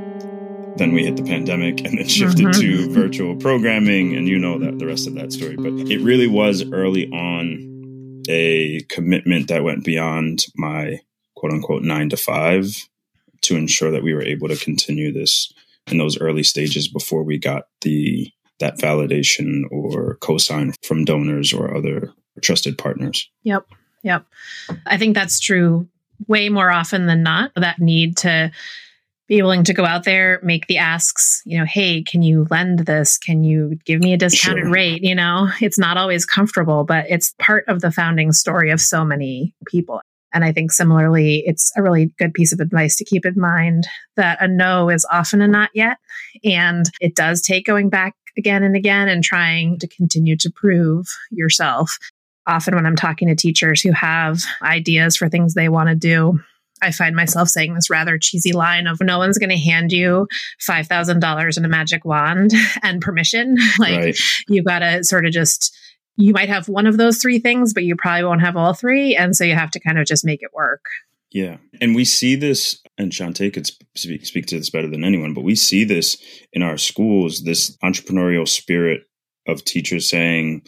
then 0.76 0.92
we 0.92 1.04
hit 1.04 1.16
the 1.16 1.22
pandemic 1.22 1.84
and 1.84 1.98
then 1.98 2.08
shifted 2.08 2.46
mm-hmm. 2.46 2.60
to 2.60 2.90
virtual 2.90 3.36
programming. 3.36 4.16
And 4.16 4.28
you 4.28 4.38
know 4.38 4.58
that 4.58 4.78
the 4.78 4.86
rest 4.86 5.06
of 5.06 5.14
that 5.14 5.32
story. 5.32 5.56
But 5.56 5.90
it 5.90 6.00
really 6.00 6.26
was 6.26 6.64
early 6.72 7.08
on 7.10 8.22
a 8.28 8.80
commitment 8.88 9.48
that 9.48 9.64
went 9.64 9.84
beyond 9.84 10.46
my 10.56 11.00
quote 11.36 11.52
unquote 11.52 11.82
nine 11.82 12.08
to 12.10 12.16
five 12.16 12.88
to 13.42 13.56
ensure 13.56 13.90
that 13.90 14.02
we 14.02 14.14
were 14.14 14.22
able 14.22 14.48
to 14.48 14.56
continue 14.56 15.12
this 15.12 15.52
in 15.90 15.98
those 15.98 16.18
early 16.18 16.42
stages 16.42 16.88
before 16.88 17.22
we 17.22 17.38
got 17.38 17.64
the 17.82 18.30
that 18.60 18.78
validation 18.78 19.64
or 19.70 20.16
cosign 20.18 20.74
from 20.82 21.04
donors 21.04 21.52
or 21.52 21.76
other 21.76 22.12
trusted 22.40 22.78
partners. 22.78 23.28
Yep. 23.42 23.66
Yep. 24.02 24.24
I 24.86 24.96
think 24.96 25.14
that's 25.14 25.40
true 25.40 25.88
way 26.28 26.48
more 26.48 26.70
often 26.70 27.06
than 27.06 27.22
not. 27.22 27.52
That 27.56 27.78
need 27.78 28.16
to 28.18 28.52
be 29.26 29.40
willing 29.40 29.64
to 29.64 29.74
go 29.74 29.84
out 29.84 30.04
there, 30.04 30.40
make 30.42 30.66
the 30.66 30.78
asks, 30.78 31.42
you 31.46 31.58
know, 31.58 31.64
hey, 31.64 32.02
can 32.02 32.22
you 32.22 32.46
lend 32.50 32.80
this? 32.80 33.16
Can 33.18 33.42
you 33.42 33.78
give 33.86 34.00
me 34.00 34.12
a 34.12 34.18
discounted 34.18 34.64
sure. 34.64 34.72
rate? 34.72 35.02
You 35.02 35.14
know, 35.14 35.48
it's 35.60 35.78
not 35.78 35.96
always 35.96 36.26
comfortable, 36.26 36.84
but 36.84 37.06
it's 37.08 37.34
part 37.38 37.64
of 37.68 37.80
the 37.80 37.90
founding 37.90 38.32
story 38.32 38.70
of 38.70 38.80
so 38.80 39.04
many 39.04 39.54
people. 39.66 40.00
And 40.34 40.44
I 40.44 40.52
think 40.52 40.72
similarly, 40.72 41.44
it's 41.46 41.72
a 41.76 41.82
really 41.82 42.12
good 42.18 42.34
piece 42.34 42.52
of 42.52 42.60
advice 42.60 42.96
to 42.96 43.04
keep 43.04 43.24
in 43.24 43.38
mind 43.38 43.86
that 44.16 44.42
a 44.42 44.48
no 44.48 44.90
is 44.90 45.06
often 45.10 45.40
a 45.40 45.48
not 45.48 45.70
yet. 45.74 45.98
And 46.42 46.86
it 47.00 47.14
does 47.14 47.40
take 47.40 47.64
going 47.64 47.88
back 47.88 48.14
again 48.36 48.64
and 48.64 48.74
again 48.74 49.08
and 49.08 49.22
trying 49.22 49.78
to 49.78 49.86
continue 49.86 50.36
to 50.38 50.50
prove 50.50 51.06
yourself. 51.30 51.98
Often, 52.46 52.74
when 52.74 52.84
I'm 52.84 52.96
talking 52.96 53.28
to 53.28 53.36
teachers 53.36 53.80
who 53.80 53.92
have 53.92 54.42
ideas 54.60 55.16
for 55.16 55.28
things 55.28 55.54
they 55.54 55.70
want 55.70 55.88
to 55.88 55.94
do, 55.94 56.40
I 56.84 56.90
find 56.90 57.16
myself 57.16 57.48
saying 57.48 57.74
this 57.74 57.90
rather 57.90 58.18
cheesy 58.18 58.52
line 58.52 58.86
of 58.86 59.00
no 59.00 59.18
one's 59.18 59.38
going 59.38 59.50
to 59.50 59.58
hand 59.58 59.92
you 59.92 60.28
$5,000 60.68 61.56
in 61.56 61.64
a 61.64 61.68
magic 61.68 62.04
wand 62.04 62.52
and 62.82 63.00
permission. 63.00 63.56
like 63.78 63.98
right. 63.98 64.18
you 64.48 64.62
got 64.62 64.80
to 64.80 65.02
sort 65.02 65.26
of 65.26 65.32
just, 65.32 65.76
you 66.16 66.32
might 66.32 66.48
have 66.48 66.68
one 66.68 66.86
of 66.86 66.96
those 66.96 67.18
three 67.18 67.38
things, 67.38 67.74
but 67.74 67.84
you 67.84 67.96
probably 67.96 68.24
won't 68.24 68.42
have 68.42 68.56
all 68.56 68.74
three. 68.74 69.16
And 69.16 69.34
so 69.34 69.44
you 69.44 69.54
have 69.54 69.70
to 69.72 69.80
kind 69.80 69.98
of 69.98 70.06
just 70.06 70.24
make 70.24 70.42
it 70.42 70.50
work. 70.54 70.84
Yeah. 71.32 71.56
And 71.80 71.96
we 71.96 72.04
see 72.04 72.36
this, 72.36 72.80
and 72.96 73.10
Shantae 73.10 73.52
could 73.52 73.66
speak, 73.96 74.24
speak 74.24 74.46
to 74.46 74.58
this 74.58 74.70
better 74.70 74.88
than 74.88 75.02
anyone, 75.02 75.34
but 75.34 75.42
we 75.42 75.56
see 75.56 75.82
this 75.82 76.16
in 76.52 76.62
our 76.62 76.76
schools 76.76 77.42
this 77.42 77.76
entrepreneurial 77.82 78.46
spirit 78.46 79.02
of 79.48 79.64
teachers 79.64 80.08
saying, 80.08 80.62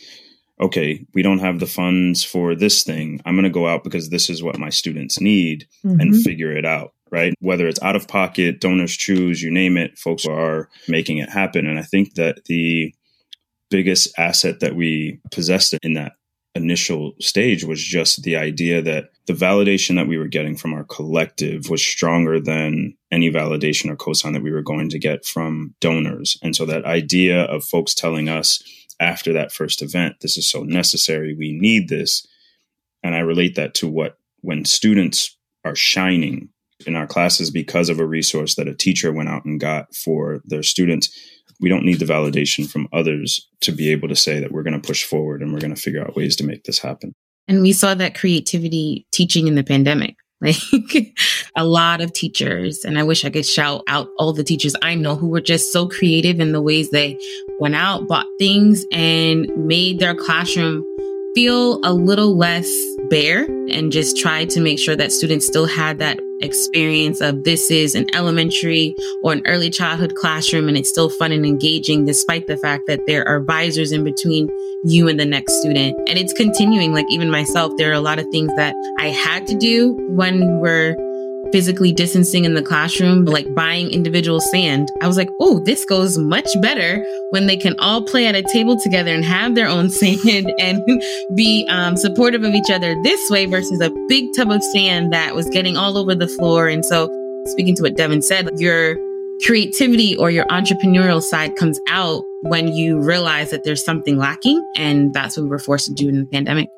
okay, 0.61 1.05
we 1.15 1.23
don't 1.23 1.41
have 1.41 1.61
the 1.61 1.67
funds 1.67 2.25
for 2.25 2.55
this 2.55 2.83
thing. 2.83 3.21
I'm 3.25 3.35
going 3.35 3.45
to 3.45 3.51
go 3.51 3.67
out 3.67 3.85
because 3.85 4.09
this 4.09 4.31
is 4.31 4.43
what 4.43 4.59
my 4.59 4.71
students 4.71 5.21
need 5.21 5.67
mm-hmm. 5.85 6.01
and 6.01 6.23
figure 6.23 6.53
it 6.53 6.65
out, 6.65 6.95
right? 7.11 7.35
Whether 7.41 7.69
it's 7.69 7.83
out 7.83 7.97
of 7.97 8.09
pocket, 8.09 8.61
DonorsChoose, 8.61 9.43
you 9.43 9.51
name 9.51 9.77
it, 9.77 9.99
folks 9.99 10.27
are 10.27 10.69
making 10.89 11.19
it 11.19 11.29
happen. 11.29 11.67
And 11.67 11.79
I 11.79 11.83
think 11.83 12.15
that 12.15 12.45
the 12.47 12.95
biggest 13.71 14.19
asset 14.19 14.61
that 14.61 14.77
we 14.77 15.21
possessed 15.31 15.75
in 15.83 15.95
that 15.95 16.13
initial 16.55 17.13
stage 17.21 17.65
was 17.65 17.83
just 17.83 18.23
the 18.23 18.37
idea 18.37 18.81
that 18.81 19.11
the 19.27 19.35
validation 19.35 19.97
that 19.97 20.09
we 20.09 20.17
were 20.17 20.27
getting 20.27 20.57
from 20.57 20.73
our 20.73 20.85
collective 20.85 21.69
was 21.69 21.85
stronger 21.85 22.41
than 22.41 22.97
any 23.13 23.31
validation 23.31 23.91
or 23.91 23.97
cosign 23.97 24.33
that 24.33 24.43
we 24.43 24.51
were 24.51 24.63
going 24.63 24.89
to 24.89 24.99
get 24.99 25.25
from 25.25 25.75
donors. 25.81 26.39
And 26.43 26.57
so 26.57 26.65
that 26.65 26.85
idea 26.85 27.43
of 27.43 27.65
folks 27.65 27.95
telling 27.95 28.29
us, 28.29 28.63
after 29.01 29.33
that 29.33 29.53
first 29.53 29.83
event. 29.83 30.17
This 30.21 30.37
is 30.37 30.49
so 30.49 30.63
necessary. 30.63 31.35
We 31.35 31.53
need 31.53 31.89
this. 31.89 32.27
And 33.03 33.15
I 33.15 33.21
relate 33.21 33.55
that 33.57 33.75
to 33.75 33.89
what 33.89 34.19
when 34.41 34.65
students 34.65 35.37
are 35.65 35.75
shining 35.75 36.49
in 36.87 36.97
our 36.97 37.07
classes 37.07 37.51
because 37.51 37.89
of 37.89 37.99
a 37.99 38.07
resource 38.07 38.55
that 38.57 38.69
a 38.69 38.75
teacher 38.75 39.13
went 39.13 39.29
out 39.29 39.45
and 39.45 39.59
got 39.61 39.95
for 39.95 40.43
their 40.45 40.63
students. 40.63 41.09
We 41.61 41.69
don't 41.69 41.85
need 41.85 42.01
the 42.01 42.05
validation 42.05 42.69
from 42.71 42.89
others 42.93 43.49
to 43.63 43.73
be 43.73 43.91
able 43.91 44.09
to 44.09 44.17
say 44.17 44.41
that 44.41 44.53
we're 44.53 44.63
going 44.63 44.79
to 44.79 44.87
push 44.87 45.05
forward 45.05 45.41
and 45.41 45.53
we're 45.53 45.61
going 45.61 45.75
to 45.75 45.81
figure 45.81 46.03
out 46.03 46.17
ways 46.17 46.37
to 46.37 46.45
make 46.45 46.65
this 46.65 46.79
happen. 46.79 47.15
And 47.49 47.63
we 47.63 47.73
saw 47.73 47.95
that 47.95 48.15
creativity 48.15 49.07
teaching 49.13 49.47
in 49.47 49.55
the 49.55 49.65
pandemic. 49.65 50.17
Like 50.43 51.17
a 51.57 51.65
lot 51.65 52.03
of 52.03 52.13
teachers, 52.13 52.85
and 52.85 52.99
I 52.99 53.03
wish 53.03 53.25
I 53.25 53.31
could 53.31 53.47
shout 53.47 53.83
out 53.89 54.09
all 54.19 54.35
the 54.35 54.45
teachers 54.45 54.77
I 54.83 54.95
know 54.95 55.17
who 55.17 55.29
were 55.29 55.41
just 55.41 55.73
so 55.73 55.89
creative 55.89 56.41
in 56.41 56.53
the 56.53 56.61
ways 56.61 56.91
they 56.91 57.19
went 57.59 57.75
out, 57.75 58.07
bought 58.07 58.27
things, 58.39 58.85
and 58.93 59.51
made 59.57 59.99
their 59.99 60.15
classroom 60.15 60.85
feel 61.35 61.81
a 61.85 61.93
little 61.93 62.37
less 62.37 62.69
bare 63.09 63.45
and 63.69 63.93
just 63.93 64.17
tried 64.17 64.51
to 64.51 64.61
make 64.61 64.79
sure 64.79 64.97
that 64.97 65.13
students 65.13 65.47
still 65.47 65.67
had 65.67 65.99
that 65.99 66.21
experience 66.43 67.21
of 67.21 67.45
this 67.45 67.71
is 67.71 67.95
an 67.95 68.07
elementary 68.15 68.95
or 69.23 69.33
an 69.33 69.43
early 69.47 69.71
childhood 69.71 70.15
classroom 70.15 70.69
and 70.69 70.77
it's 70.77 70.89
still 70.89 71.09
fun 71.09 71.33
and 71.33 71.47
engaging 71.47 72.05
despite 72.05 72.47
the 72.47 72.57
fact 72.59 72.87
that 72.87 73.01
there 73.07 73.27
are 73.27 73.41
visors 73.41 73.93
in 73.93 74.05
between 74.05 74.49
you 74.85 75.09
and 75.09 75.19
the 75.19 75.25
next 75.25 75.61
student. 75.61 75.97
And 76.09 76.19
it's 76.19 76.33
continuing, 76.35 76.93
like 76.93 77.07
even 77.11 77.31
myself, 77.31 77.73
there 77.77 77.91
are 77.91 77.95
a 77.95 78.01
lot 78.01 78.19
of 78.19 78.27
things 78.31 78.51
that 78.57 78.75
I 78.99 79.09
had 79.09 79.47
to 79.47 79.57
do 79.59 79.95
when 80.11 80.61
we're 80.61 80.95
physically 81.53 81.93
distancing 81.93 82.45
in 82.45 82.55
the 82.55 82.63
classroom, 82.63 83.25
like 83.25 83.53
buying 83.55 83.91
individual 83.91 84.41
sand. 84.41 84.89
I 85.01 85.07
was 85.07 85.17
like, 85.17 85.31
oh, 85.41 85.61
this 85.61 85.85
goes 85.85 86.19
much 86.19 86.49
better 86.61 87.05
when 87.31 87.47
they 87.47 87.57
can 87.57 87.75
all 87.79 88.03
play 88.03 88.27
at 88.27 88.35
a 88.35 88.43
table 88.53 88.79
together 88.79 89.11
and 89.11 89.25
have 89.25 89.55
their 89.55 89.69
own 89.69 89.91
sand 89.91 90.53
and 90.59 90.83
be 91.35 91.67
um, 91.69 91.97
supportive 91.97 92.45
of 92.45 92.55
each 92.55 92.71
other 92.71 92.95
this 93.03 93.31
way 93.31 93.47
versus 93.47 93.81
a 93.81 93.91
big 94.09 94.25
tub 94.37 94.51
of 94.51 94.63
sand 94.63 95.13
that 95.13 95.35
was 95.35 95.49
getting 95.51 95.77
all 95.77 95.97
over 95.97 96.15
the 96.15 96.29
floor. 96.29 96.69
And 96.69 96.85
so, 96.85 97.07
speaking 97.47 97.75
to 97.77 97.83
what 97.83 97.97
Devin 97.97 98.23
said, 98.23 98.49
your 98.59 98.97
creativity 99.45 100.17
or 100.17 100.31
your 100.31 100.47
entrepreneurial 100.47 101.23
side 101.23 101.57
comes 101.57 101.79
out 101.89 102.23
when 102.43 102.69
you 102.69 102.99
realize 103.01 103.51
that 103.51 103.65
there's 103.65 103.85
something 103.85 104.17
lacking. 104.17 104.65
And 104.77 105.13
that's 105.13 105.37
what 105.37 105.45
we 105.45 105.49
were 105.51 105.59
forced 105.59 105.87
to 105.87 105.95
do 105.95 106.09
in 106.09 106.19
the 106.19 106.27
pandemic 106.27 106.69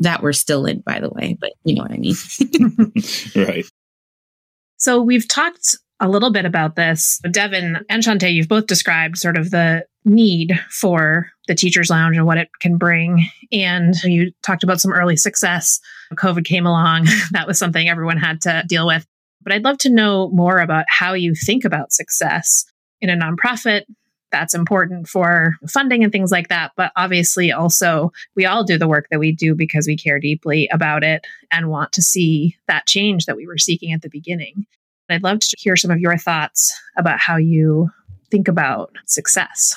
that 0.00 0.22
we're 0.22 0.32
still 0.32 0.66
in, 0.66 0.80
by 0.80 1.00
the 1.00 1.10
way, 1.10 1.36
but 1.38 1.52
you 1.64 1.74
know 1.74 1.82
what 1.82 1.92
I 1.92 1.96
mean. 1.96 2.14
right. 3.46 3.64
So 4.76 5.02
we've 5.02 5.26
talked 5.26 5.76
a 6.00 6.08
little 6.08 6.30
bit 6.30 6.44
about 6.44 6.76
this. 6.76 7.20
Devin 7.30 7.84
and 7.88 8.02
Shantae, 8.02 8.32
you've 8.32 8.48
both 8.48 8.66
described 8.66 9.18
sort 9.18 9.36
of 9.36 9.50
the 9.50 9.84
need 10.04 10.58
for 10.70 11.30
the 11.48 11.54
teacher's 11.54 11.90
lounge 11.90 12.16
and 12.16 12.26
what 12.26 12.38
it 12.38 12.48
can 12.60 12.76
bring. 12.76 13.28
And 13.50 13.94
you 14.04 14.32
talked 14.42 14.62
about 14.62 14.80
some 14.80 14.92
early 14.92 15.16
success. 15.16 15.80
COVID 16.14 16.44
came 16.44 16.66
along. 16.66 17.06
that 17.32 17.46
was 17.46 17.58
something 17.58 17.88
everyone 17.88 18.18
had 18.18 18.40
to 18.42 18.64
deal 18.68 18.86
with. 18.86 19.04
But 19.42 19.52
I'd 19.52 19.64
love 19.64 19.78
to 19.78 19.90
know 19.90 20.30
more 20.30 20.58
about 20.58 20.84
how 20.88 21.14
you 21.14 21.34
think 21.34 21.64
about 21.64 21.92
success 21.92 22.64
in 23.00 23.10
a 23.10 23.16
nonprofit 23.16 23.82
that's 24.30 24.54
important 24.54 25.08
for 25.08 25.56
funding 25.68 26.02
and 26.02 26.12
things 26.12 26.30
like 26.30 26.48
that. 26.48 26.72
But 26.76 26.92
obviously, 26.96 27.52
also, 27.52 28.12
we 28.34 28.46
all 28.46 28.64
do 28.64 28.78
the 28.78 28.88
work 28.88 29.06
that 29.10 29.20
we 29.20 29.32
do 29.32 29.54
because 29.54 29.86
we 29.86 29.96
care 29.96 30.18
deeply 30.18 30.68
about 30.72 31.02
it 31.04 31.26
and 31.50 31.70
want 31.70 31.92
to 31.92 32.02
see 32.02 32.56
that 32.66 32.86
change 32.86 33.26
that 33.26 33.36
we 33.36 33.46
were 33.46 33.58
seeking 33.58 33.92
at 33.92 34.02
the 34.02 34.10
beginning. 34.10 34.66
I'd 35.10 35.22
love 35.22 35.40
to 35.40 35.56
hear 35.58 35.76
some 35.76 35.90
of 35.90 36.00
your 36.00 36.18
thoughts 36.18 36.78
about 36.96 37.18
how 37.18 37.36
you 37.36 37.90
think 38.30 38.48
about 38.48 38.94
success. 39.06 39.74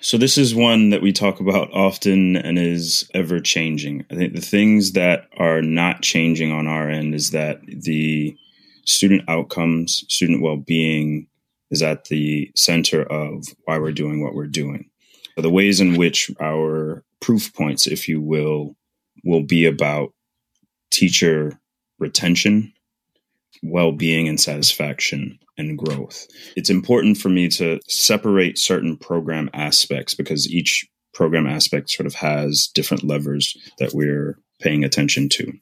So, 0.00 0.18
this 0.18 0.36
is 0.36 0.54
one 0.54 0.90
that 0.90 1.00
we 1.00 1.12
talk 1.12 1.40
about 1.40 1.72
often 1.72 2.36
and 2.36 2.58
is 2.58 3.08
ever 3.14 3.40
changing. 3.40 4.04
I 4.10 4.14
think 4.14 4.34
the 4.34 4.40
things 4.42 4.92
that 4.92 5.28
are 5.38 5.62
not 5.62 6.02
changing 6.02 6.52
on 6.52 6.66
our 6.66 6.90
end 6.90 7.14
is 7.14 7.30
that 7.30 7.60
the 7.66 8.36
student 8.84 9.22
outcomes, 9.28 10.04
student 10.08 10.42
well 10.42 10.58
being, 10.58 11.26
is 11.70 11.82
at 11.82 12.04
the 12.06 12.50
center 12.54 13.02
of 13.02 13.46
why 13.64 13.78
we're 13.78 13.92
doing 13.92 14.22
what 14.22 14.34
we're 14.34 14.46
doing. 14.46 14.90
So 15.34 15.42
the 15.42 15.50
ways 15.50 15.80
in 15.80 15.96
which 15.96 16.30
our 16.40 17.04
proof 17.20 17.52
points, 17.54 17.86
if 17.86 18.08
you 18.08 18.20
will, 18.20 18.76
will 19.24 19.42
be 19.42 19.66
about 19.66 20.12
teacher 20.90 21.58
retention, 21.98 22.72
well 23.62 23.92
being, 23.92 24.28
and 24.28 24.40
satisfaction 24.40 25.38
and 25.56 25.78
growth. 25.78 26.26
It's 26.56 26.70
important 26.70 27.18
for 27.18 27.28
me 27.28 27.48
to 27.48 27.80
separate 27.88 28.58
certain 28.58 28.96
program 28.96 29.50
aspects 29.54 30.14
because 30.14 30.50
each 30.50 30.86
program 31.12 31.46
aspect 31.46 31.90
sort 31.90 32.06
of 32.06 32.14
has 32.14 32.68
different 32.74 33.04
levers 33.04 33.56
that 33.78 33.92
we're 33.94 34.38
paying 34.60 34.84
attention 34.84 35.28
to. 35.30 35.52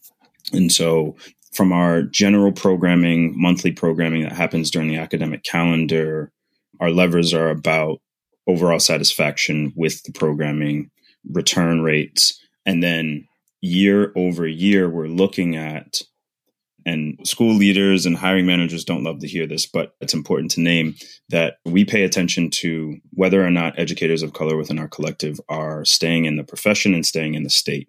And 0.52 0.72
so 0.72 1.16
from 1.52 1.72
our 1.72 2.02
general 2.02 2.52
programming, 2.52 3.38
monthly 3.40 3.72
programming 3.72 4.22
that 4.22 4.32
happens 4.32 4.70
during 4.70 4.88
the 4.88 4.96
academic 4.96 5.42
calendar, 5.42 6.32
our 6.80 6.90
levers 6.90 7.34
are 7.34 7.50
about 7.50 8.00
overall 8.46 8.80
satisfaction 8.80 9.72
with 9.76 10.02
the 10.02 10.12
programming, 10.12 10.90
return 11.30 11.82
rates, 11.82 12.40
and 12.66 12.82
then 12.82 13.26
year 13.60 14.12
over 14.16 14.46
year, 14.46 14.88
we're 14.88 15.06
looking 15.06 15.56
at, 15.56 16.02
and 16.84 17.16
school 17.24 17.54
leaders 17.54 18.06
and 18.06 18.16
hiring 18.16 18.46
managers 18.46 18.84
don't 18.84 19.04
love 19.04 19.20
to 19.20 19.28
hear 19.28 19.46
this, 19.46 19.66
but 19.66 19.94
it's 20.00 20.14
important 20.14 20.50
to 20.52 20.60
name 20.60 20.96
that 21.28 21.58
we 21.64 21.84
pay 21.84 22.02
attention 22.02 22.50
to 22.50 22.96
whether 23.12 23.44
or 23.44 23.50
not 23.50 23.78
educators 23.78 24.22
of 24.22 24.32
color 24.32 24.56
within 24.56 24.78
our 24.78 24.88
collective 24.88 25.40
are 25.48 25.84
staying 25.84 26.24
in 26.24 26.36
the 26.36 26.44
profession 26.44 26.94
and 26.94 27.06
staying 27.06 27.34
in 27.34 27.44
the 27.44 27.50
state. 27.50 27.88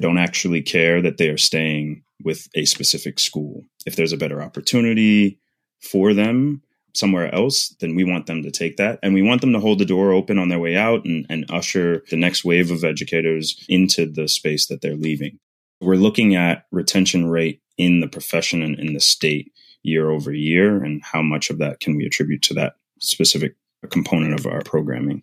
Don't 0.00 0.18
actually 0.18 0.62
care 0.62 1.00
that 1.02 1.18
they 1.18 1.28
are 1.28 1.38
staying 1.38 2.02
with 2.22 2.48
a 2.54 2.64
specific 2.64 3.18
school. 3.18 3.64
If 3.86 3.96
there's 3.96 4.12
a 4.12 4.18
better 4.18 4.42
opportunity 4.42 5.38
for 5.80 6.12
them 6.12 6.62
somewhere 6.94 7.32
else, 7.34 7.74
then 7.80 7.94
we 7.94 8.04
want 8.04 8.26
them 8.26 8.42
to 8.42 8.50
take 8.50 8.76
that. 8.76 8.98
And 9.02 9.14
we 9.14 9.22
want 9.22 9.40
them 9.40 9.52
to 9.52 9.60
hold 9.60 9.78
the 9.78 9.84
door 9.84 10.12
open 10.12 10.38
on 10.38 10.48
their 10.48 10.58
way 10.58 10.76
out 10.76 11.04
and, 11.04 11.24
and 11.30 11.46
usher 11.50 12.02
the 12.10 12.16
next 12.16 12.44
wave 12.44 12.70
of 12.70 12.84
educators 12.84 13.64
into 13.68 14.06
the 14.06 14.28
space 14.28 14.66
that 14.66 14.80
they're 14.80 14.96
leaving. 14.96 15.38
We're 15.80 15.94
looking 15.94 16.34
at 16.34 16.66
retention 16.72 17.30
rate 17.30 17.62
in 17.78 18.00
the 18.00 18.08
profession 18.08 18.62
and 18.62 18.78
in 18.78 18.92
the 18.92 19.00
state 19.00 19.52
year 19.82 20.10
over 20.10 20.32
year, 20.32 20.82
and 20.82 21.02
how 21.02 21.22
much 21.22 21.48
of 21.48 21.58
that 21.58 21.80
can 21.80 21.96
we 21.96 22.04
attribute 22.04 22.42
to 22.42 22.54
that 22.54 22.74
specific 22.98 23.54
component 23.88 24.38
of 24.38 24.46
our 24.46 24.60
programming. 24.62 25.22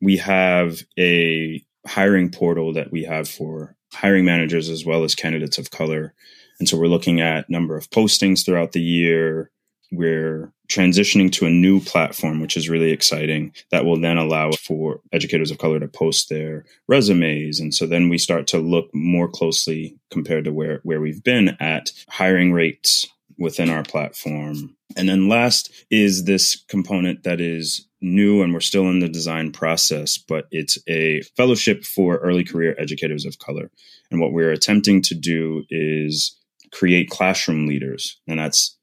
We 0.00 0.16
have 0.16 0.82
a 0.98 1.62
hiring 1.86 2.30
portal 2.30 2.72
that 2.72 2.90
we 2.90 3.04
have 3.04 3.28
for 3.28 3.76
hiring 3.92 4.24
managers 4.24 4.68
as 4.68 4.84
well 4.84 5.04
as 5.04 5.14
candidates 5.14 5.58
of 5.58 5.70
color. 5.70 6.14
And 6.58 6.68
so 6.68 6.78
we're 6.78 6.86
looking 6.86 7.20
at 7.20 7.48
number 7.50 7.76
of 7.76 7.90
postings 7.90 8.44
throughout 8.44 8.72
the 8.72 8.82
year, 8.82 9.50
we're 9.92 10.52
transitioning 10.68 11.32
to 11.32 11.46
a 11.46 11.50
new 11.50 11.80
platform, 11.80 12.40
which 12.40 12.56
is 12.56 12.68
really 12.68 12.92
exciting, 12.92 13.52
that 13.70 13.84
will 13.84 13.98
then 13.98 14.16
allow 14.16 14.52
for 14.52 15.00
educators 15.12 15.50
of 15.50 15.58
color 15.58 15.80
to 15.80 15.88
post 15.88 16.28
their 16.28 16.64
resumes. 16.86 17.58
And 17.58 17.74
so 17.74 17.86
then 17.86 18.08
we 18.08 18.18
start 18.18 18.46
to 18.48 18.58
look 18.58 18.88
more 18.94 19.28
closely 19.28 19.96
compared 20.10 20.44
to 20.44 20.52
where, 20.52 20.80
where 20.84 21.00
we've 21.00 21.24
been 21.24 21.56
at 21.58 21.90
hiring 22.08 22.52
rates 22.52 23.06
within 23.36 23.68
our 23.68 23.82
platform. 23.82 24.76
And 24.96 25.08
then 25.08 25.28
last 25.28 25.72
is 25.90 26.24
this 26.24 26.62
component 26.68 27.24
that 27.24 27.40
is 27.40 27.86
new 28.00 28.42
and 28.42 28.52
we're 28.52 28.60
still 28.60 28.88
in 28.88 29.00
the 29.00 29.08
design 29.08 29.52
process, 29.52 30.18
but 30.18 30.46
it's 30.50 30.78
a 30.88 31.22
fellowship 31.36 31.84
for 31.84 32.16
early 32.18 32.44
career 32.44 32.74
educators 32.78 33.24
of 33.24 33.38
color. 33.38 33.70
And 34.10 34.20
what 34.20 34.32
we're 34.32 34.52
attempting 34.52 35.02
to 35.02 35.14
do 35.14 35.64
is 35.70 36.36
create 36.72 37.10
classroom 37.10 37.66
leaders. 37.66 38.18
And 38.26 38.38
that's 38.38 38.76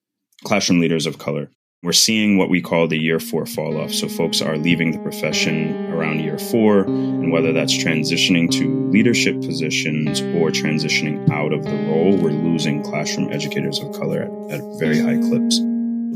classroom 0.44 0.80
leaders 0.80 1.06
of 1.06 1.18
color. 1.18 1.50
We're 1.84 1.94
seeing 1.94 2.38
what 2.38 2.50
we 2.50 2.60
call 2.60 2.88
the 2.88 2.98
year 2.98 3.20
four 3.20 3.46
fall 3.46 3.80
off. 3.80 3.94
So 3.94 4.08
folks 4.08 4.42
are 4.42 4.58
leaving 4.58 4.92
the 4.92 5.00
profession 5.00 5.92
around 5.94 6.22
year 6.22 6.40
four, 6.40 6.82
and 6.82 7.32
whether 7.32 7.54
that's 7.54 7.72
transitioning 7.72 8.50
to 8.54 8.90
leadership 8.90 9.40
positions 9.42 10.22
or 10.22 10.50
transitioning 10.50 11.30
out 11.30 11.54
of 11.54 11.64
the 11.64 11.78
role, 11.88 12.18
we're 12.18 12.32
losing 12.32 12.82
classroom 12.82 13.32
educators 13.32 13.80
of 13.80 13.92
color 13.94 14.24
at, 14.24 14.54
at 14.54 14.80
very 14.80 15.00
high 15.00 15.18
clips. 15.30 15.60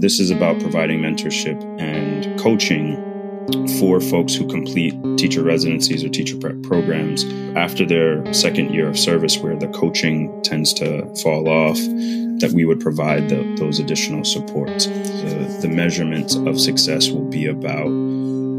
This 0.01 0.19
is 0.19 0.31
about 0.31 0.59
providing 0.59 0.99
mentorship 0.99 1.61
and 1.79 2.39
coaching 2.39 2.97
for 3.79 4.01
folks 4.01 4.33
who 4.33 4.47
complete 4.47 4.95
teacher 5.17 5.43
residencies 5.43 6.03
or 6.03 6.09
teacher 6.09 6.35
prep 6.37 6.59
programs 6.63 7.23
after 7.55 7.85
their 7.85 8.33
second 8.33 8.73
year 8.73 8.87
of 8.87 8.97
service, 8.97 9.37
where 9.37 9.55
the 9.55 9.67
coaching 9.67 10.41
tends 10.41 10.73
to 10.73 11.05
fall 11.21 11.47
off, 11.47 11.77
that 12.39 12.51
we 12.51 12.65
would 12.65 12.79
provide 12.79 13.29
the, 13.29 13.43
those 13.59 13.77
additional 13.77 14.25
supports. 14.25 14.87
The, 14.87 15.59
the 15.61 15.69
measurement 15.69 16.35
of 16.47 16.59
success 16.59 17.09
will 17.09 17.29
be 17.29 17.45
about 17.45 17.91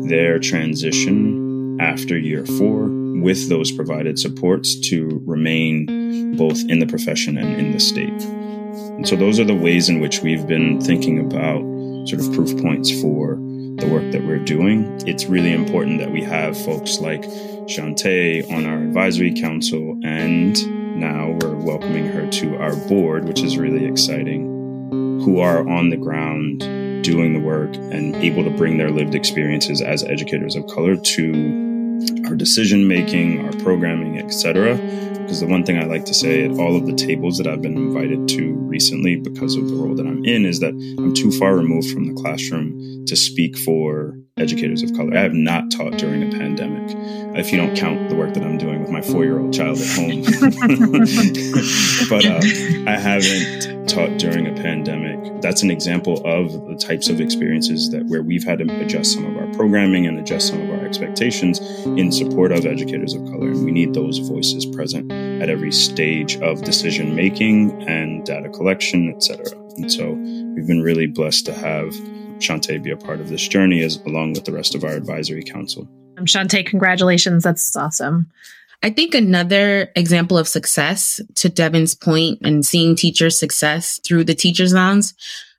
their 0.08 0.38
transition 0.38 1.76
after 1.80 2.16
year 2.16 2.46
four 2.46 2.86
with 3.20 3.48
those 3.48 3.72
provided 3.72 4.16
supports 4.16 4.76
to 4.76 5.20
remain 5.26 6.36
both 6.36 6.60
in 6.68 6.78
the 6.78 6.86
profession 6.86 7.36
and 7.36 7.58
in 7.58 7.72
the 7.72 7.80
state. 7.80 8.41
And 8.72 9.06
so, 9.06 9.16
those 9.16 9.38
are 9.38 9.44
the 9.44 9.54
ways 9.54 9.88
in 9.88 10.00
which 10.00 10.22
we've 10.22 10.46
been 10.46 10.80
thinking 10.80 11.18
about 11.18 11.60
sort 12.08 12.22
of 12.22 12.32
proof 12.34 12.56
points 12.62 12.90
for 13.02 13.36
the 13.76 13.88
work 13.90 14.10
that 14.12 14.24
we're 14.24 14.38
doing. 14.38 14.84
It's 15.06 15.26
really 15.26 15.52
important 15.52 15.98
that 15.98 16.10
we 16.10 16.22
have 16.22 16.56
folks 16.56 16.98
like 16.98 17.22
Shantae 17.66 18.50
on 18.50 18.64
our 18.64 18.78
advisory 18.78 19.34
council, 19.34 19.98
and 20.04 20.98
now 20.98 21.36
we're 21.40 21.54
welcoming 21.56 22.06
her 22.06 22.26
to 22.30 22.56
our 22.56 22.74
board, 22.88 23.26
which 23.26 23.42
is 23.42 23.58
really 23.58 23.84
exciting, 23.84 24.46
who 25.22 25.40
are 25.40 25.68
on 25.68 25.90
the 25.90 25.98
ground 25.98 26.60
doing 27.04 27.34
the 27.34 27.40
work 27.40 27.74
and 27.74 28.16
able 28.16 28.42
to 28.44 28.50
bring 28.50 28.78
their 28.78 28.90
lived 28.90 29.14
experiences 29.14 29.82
as 29.82 30.02
educators 30.04 30.56
of 30.56 30.66
color 30.68 30.96
to 30.96 32.22
our 32.26 32.34
decision 32.34 32.88
making, 32.88 33.44
our 33.44 33.52
programming, 33.62 34.18
etc 34.18 34.78
because 35.22 35.40
the 35.40 35.46
one 35.46 35.64
thing 35.64 35.78
I 35.78 35.84
like 35.84 36.04
to 36.06 36.14
say 36.14 36.44
at 36.44 36.58
all 36.58 36.76
of 36.76 36.86
the 36.86 36.94
tables 36.94 37.38
that 37.38 37.46
I've 37.46 37.62
been 37.62 37.76
invited 37.76 38.28
to 38.28 38.52
recently, 38.52 39.16
because 39.16 39.56
of 39.56 39.68
the 39.68 39.74
role 39.74 39.94
that 39.94 40.06
I'm 40.06 40.24
in, 40.24 40.44
is 40.44 40.60
that 40.60 40.74
I'm 40.98 41.14
too 41.14 41.30
far 41.32 41.56
removed 41.56 41.90
from 41.90 42.06
the 42.06 42.20
classroom 42.20 43.04
to 43.06 43.16
speak 43.16 43.58
for 43.58 44.16
educators 44.36 44.82
of 44.82 44.92
color. 44.94 45.16
I 45.16 45.20
have 45.20 45.34
not 45.34 45.70
taught 45.70 45.98
during 45.98 46.22
a 46.22 46.30
pandemic, 46.36 46.96
if 47.36 47.52
you 47.52 47.58
don't 47.58 47.76
count 47.76 48.08
the 48.08 48.14
work 48.14 48.34
that 48.34 48.42
I'm 48.42 48.58
doing 48.58 48.80
with 48.80 48.90
my 48.90 49.02
four 49.02 49.24
year 49.24 49.38
old 49.38 49.52
child 49.52 49.78
at 49.78 49.88
home. 49.88 50.22
but 52.08 52.24
uh, 52.24 52.40
I 52.90 52.96
haven't 52.98 53.88
taught 53.88 54.18
during 54.18 54.46
a 54.46 54.52
pandemic. 54.54 55.40
That's 55.42 55.62
an 55.62 55.70
example 55.70 56.22
of 56.26 56.52
the 56.66 56.76
types 56.76 57.08
of 57.08 57.20
experiences 57.20 57.90
that 57.90 58.06
where 58.06 58.22
we've 58.22 58.44
had 58.44 58.58
to 58.58 58.80
adjust 58.80 59.12
some 59.12 59.26
of 59.26 59.36
our 59.36 59.52
programming 59.54 60.06
and 60.06 60.18
adjust 60.18 60.48
some 60.48 60.60
of 60.62 60.70
our 60.70 60.84
expectations 60.84 61.60
in 61.84 62.10
support 62.10 62.52
of 62.52 62.64
educators 62.64 63.14
of 63.14 63.24
color. 63.26 63.48
And 63.48 63.64
we 63.64 63.70
need 63.70 63.94
those 63.94 64.18
voices 64.18 64.64
present 64.64 65.12
at 65.42 65.50
every 65.50 65.72
stage 65.72 66.36
of 66.36 66.62
decision 66.62 67.16
making 67.16 67.82
and 67.88 68.24
data 68.24 68.48
collection, 68.48 69.12
etc. 69.14 69.44
And 69.76 69.90
so 69.90 70.12
we've 70.12 70.66
been 70.66 70.82
really 70.82 71.06
blessed 71.06 71.46
to 71.46 71.52
have 71.52 71.92
Shantae 72.38 72.82
be 72.82 72.90
a 72.90 72.96
part 72.96 73.20
of 73.20 73.28
this 73.28 73.46
journey 73.46 73.82
as 73.82 73.96
along 74.06 74.34
with 74.34 74.44
the 74.44 74.52
rest 74.52 74.74
of 74.74 74.84
our 74.84 74.92
advisory 74.92 75.42
council. 75.42 75.88
Um, 76.16 76.26
Shantae, 76.26 76.64
congratulations. 76.64 77.42
That's 77.42 77.74
awesome. 77.76 78.30
I 78.84 78.90
think 78.90 79.14
another 79.14 79.90
example 79.96 80.38
of 80.38 80.48
success 80.48 81.20
to 81.36 81.48
Devin's 81.48 81.94
point 81.94 82.38
and 82.42 82.64
seeing 82.64 82.96
teachers' 82.96 83.38
success 83.38 84.00
through 84.04 84.24
the 84.24 84.34
teachers' 84.34 84.72
lounge 84.72 85.12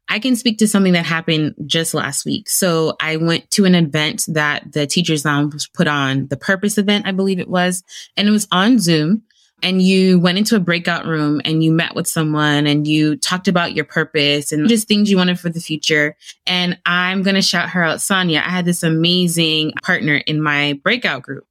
I 0.10 0.20
can 0.20 0.36
speak 0.36 0.58
to 0.60 0.68
something 0.68 0.94
that 0.94 1.06
happened 1.06 1.56
just 1.66 1.94
last 1.94 2.26
week. 2.26 2.50
So 2.50 2.96
I 3.00 3.18
went 3.18 3.50
to 3.52 3.66
an 3.66 3.76
event 3.76 4.26
that 4.28 4.72
the 4.72 4.86
Teachers 4.86 5.26
Lounge 5.26 5.72
put 5.74 5.88
on, 5.88 6.28
the 6.28 6.38
Purpose 6.38 6.78
event, 6.78 7.08
I 7.08 7.12
believe 7.12 7.40
it 7.40 7.50
was, 7.50 7.84
and 8.18 8.28
it 8.28 8.32
was 8.32 8.48
on 8.52 8.80
Zoom. 8.80 9.24
And 9.64 9.82
you 9.82 10.20
went 10.20 10.38
into 10.38 10.58
a 10.58 10.60
breakout 10.60 11.06
room 11.06 11.42
and 11.46 11.64
you 11.64 11.72
met 11.72 11.96
with 11.96 12.06
someone 12.06 12.68
and 12.68 12.86
you 12.86 13.16
talked 13.16 13.48
about 13.48 13.74
your 13.74 13.86
purpose 13.86 14.52
and 14.52 14.68
just 14.68 14.90
things 14.90 15.10
you 15.10 15.16
wanted 15.16 15.40
for 15.40 15.50
the 15.50 15.62
future. 15.62 16.18
And 16.46 16.78
I'm 16.86 17.24
going 17.24 17.36
to 17.36 17.42
shout 17.42 17.70
her 17.70 17.82
out, 17.82 18.02
Sonia. 18.02 18.40
I 18.46 18.50
had 18.50 18.66
this 18.66 18.84
amazing 18.84 19.72
partner 19.82 20.16
in 20.16 20.42
my 20.42 20.80
breakout 20.84 21.24
group. 21.24 21.48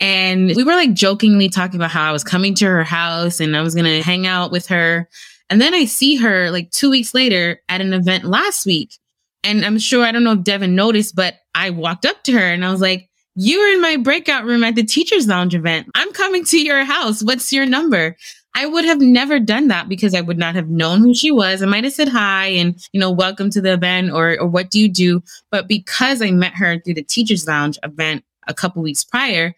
And 0.00 0.48
we 0.56 0.64
were 0.64 0.74
like 0.74 0.94
jokingly 0.94 1.48
talking 1.48 1.76
about 1.76 1.92
how 1.92 2.02
I 2.02 2.12
was 2.12 2.24
coming 2.24 2.54
to 2.56 2.66
her 2.66 2.82
house 2.84 3.38
and 3.38 3.56
I 3.56 3.62
was 3.62 3.76
going 3.76 3.84
to 3.84 4.02
hang 4.02 4.26
out 4.26 4.50
with 4.50 4.66
her. 4.66 5.08
And 5.48 5.60
then 5.60 5.74
I 5.74 5.84
see 5.84 6.16
her 6.16 6.50
like 6.50 6.72
two 6.72 6.90
weeks 6.90 7.14
later 7.14 7.60
at 7.68 7.80
an 7.80 7.92
event 7.92 8.24
last 8.24 8.66
week. 8.66 8.98
And 9.44 9.64
I'm 9.64 9.78
sure, 9.78 10.04
I 10.04 10.10
don't 10.10 10.24
know 10.24 10.32
if 10.32 10.42
Devin 10.42 10.74
noticed, 10.74 11.14
but 11.14 11.36
I 11.54 11.70
walked 11.70 12.04
up 12.04 12.22
to 12.24 12.32
her 12.32 12.52
and 12.52 12.64
I 12.64 12.72
was 12.72 12.80
like, 12.80 13.08
You 13.36 13.58
were 13.58 13.66
in 13.66 13.80
my 13.80 13.96
breakout 13.96 14.44
room 14.44 14.62
at 14.62 14.76
the 14.76 14.84
Teachers 14.84 15.26
Lounge 15.26 15.56
event. 15.56 15.88
I'm 15.96 16.12
coming 16.12 16.44
to 16.44 16.62
your 16.62 16.84
house. 16.84 17.20
What's 17.20 17.52
your 17.52 17.66
number? 17.66 18.16
I 18.54 18.66
would 18.66 18.84
have 18.84 19.00
never 19.00 19.40
done 19.40 19.66
that 19.68 19.88
because 19.88 20.14
I 20.14 20.20
would 20.20 20.38
not 20.38 20.54
have 20.54 20.68
known 20.68 21.00
who 21.00 21.14
she 21.14 21.32
was. 21.32 21.60
I 21.60 21.66
might 21.66 21.82
have 21.82 21.92
said 21.92 22.06
hi 22.06 22.46
and, 22.46 22.80
you 22.92 23.00
know, 23.00 23.10
welcome 23.10 23.50
to 23.50 23.60
the 23.60 23.72
event 23.72 24.12
or, 24.12 24.38
or 24.38 24.46
what 24.46 24.70
do 24.70 24.78
you 24.78 24.88
do? 24.88 25.20
But 25.50 25.66
because 25.66 26.22
I 26.22 26.30
met 26.30 26.54
her 26.54 26.78
through 26.78 26.94
the 26.94 27.02
Teachers 27.02 27.48
Lounge 27.48 27.76
event 27.82 28.24
a 28.46 28.54
couple 28.54 28.82
weeks 28.82 29.02
prior, 29.02 29.52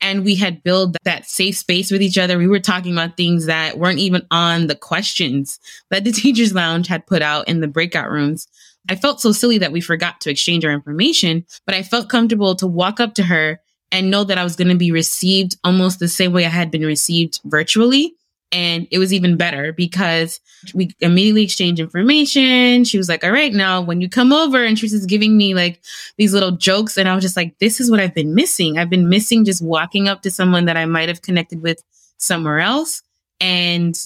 and 0.00 0.24
we 0.24 0.34
had 0.34 0.62
built 0.62 0.96
that 1.04 1.26
safe 1.26 1.56
space 1.56 1.90
with 1.90 2.02
each 2.02 2.18
other. 2.18 2.38
We 2.38 2.48
were 2.48 2.58
talking 2.58 2.92
about 2.92 3.16
things 3.16 3.46
that 3.46 3.78
weren't 3.78 3.98
even 3.98 4.26
on 4.30 4.66
the 4.66 4.74
questions 4.74 5.60
that 5.90 6.04
the 6.04 6.12
teachers 6.12 6.54
lounge 6.54 6.88
had 6.88 7.06
put 7.06 7.22
out 7.22 7.48
in 7.48 7.60
the 7.60 7.68
breakout 7.68 8.10
rooms. 8.10 8.48
I 8.88 8.96
felt 8.96 9.20
so 9.20 9.32
silly 9.32 9.58
that 9.58 9.72
we 9.72 9.80
forgot 9.80 10.20
to 10.22 10.30
exchange 10.30 10.64
our 10.64 10.72
information, 10.72 11.44
but 11.66 11.74
I 11.74 11.82
felt 11.82 12.08
comfortable 12.08 12.54
to 12.56 12.66
walk 12.66 12.98
up 13.00 13.14
to 13.14 13.22
her 13.24 13.60
and 13.92 14.10
know 14.10 14.24
that 14.24 14.38
I 14.38 14.44
was 14.44 14.56
going 14.56 14.68
to 14.68 14.76
be 14.76 14.92
received 14.92 15.56
almost 15.64 15.98
the 15.98 16.08
same 16.08 16.32
way 16.32 16.46
I 16.46 16.50
had 16.50 16.70
been 16.70 16.84
received 16.84 17.40
virtually. 17.44 18.14
And 18.52 18.88
it 18.90 18.98
was 18.98 19.12
even 19.12 19.36
better 19.36 19.72
because 19.72 20.40
we 20.74 20.90
immediately 20.98 21.44
exchanged 21.44 21.80
information. 21.80 22.82
She 22.82 22.98
was 22.98 23.08
like, 23.08 23.22
all 23.22 23.30
right, 23.30 23.52
now 23.52 23.80
when 23.80 24.00
you 24.00 24.08
come 24.08 24.32
over, 24.32 24.64
and 24.64 24.76
she 24.76 24.86
was 24.86 24.92
just 24.92 25.08
giving 25.08 25.36
me 25.36 25.54
like 25.54 25.80
these 26.18 26.34
little 26.34 26.50
jokes. 26.52 26.96
And 26.96 27.08
I 27.08 27.14
was 27.14 27.22
just 27.22 27.36
like, 27.36 27.56
this 27.60 27.78
is 27.80 27.90
what 27.90 28.00
I've 28.00 28.14
been 28.14 28.34
missing. 28.34 28.76
I've 28.76 28.90
been 28.90 29.08
missing 29.08 29.44
just 29.44 29.62
walking 29.62 30.08
up 30.08 30.22
to 30.22 30.32
someone 30.32 30.64
that 30.64 30.76
I 30.76 30.84
might 30.84 31.08
have 31.08 31.22
connected 31.22 31.62
with 31.62 31.80
somewhere 32.16 32.58
else 32.58 33.02
and 33.40 33.96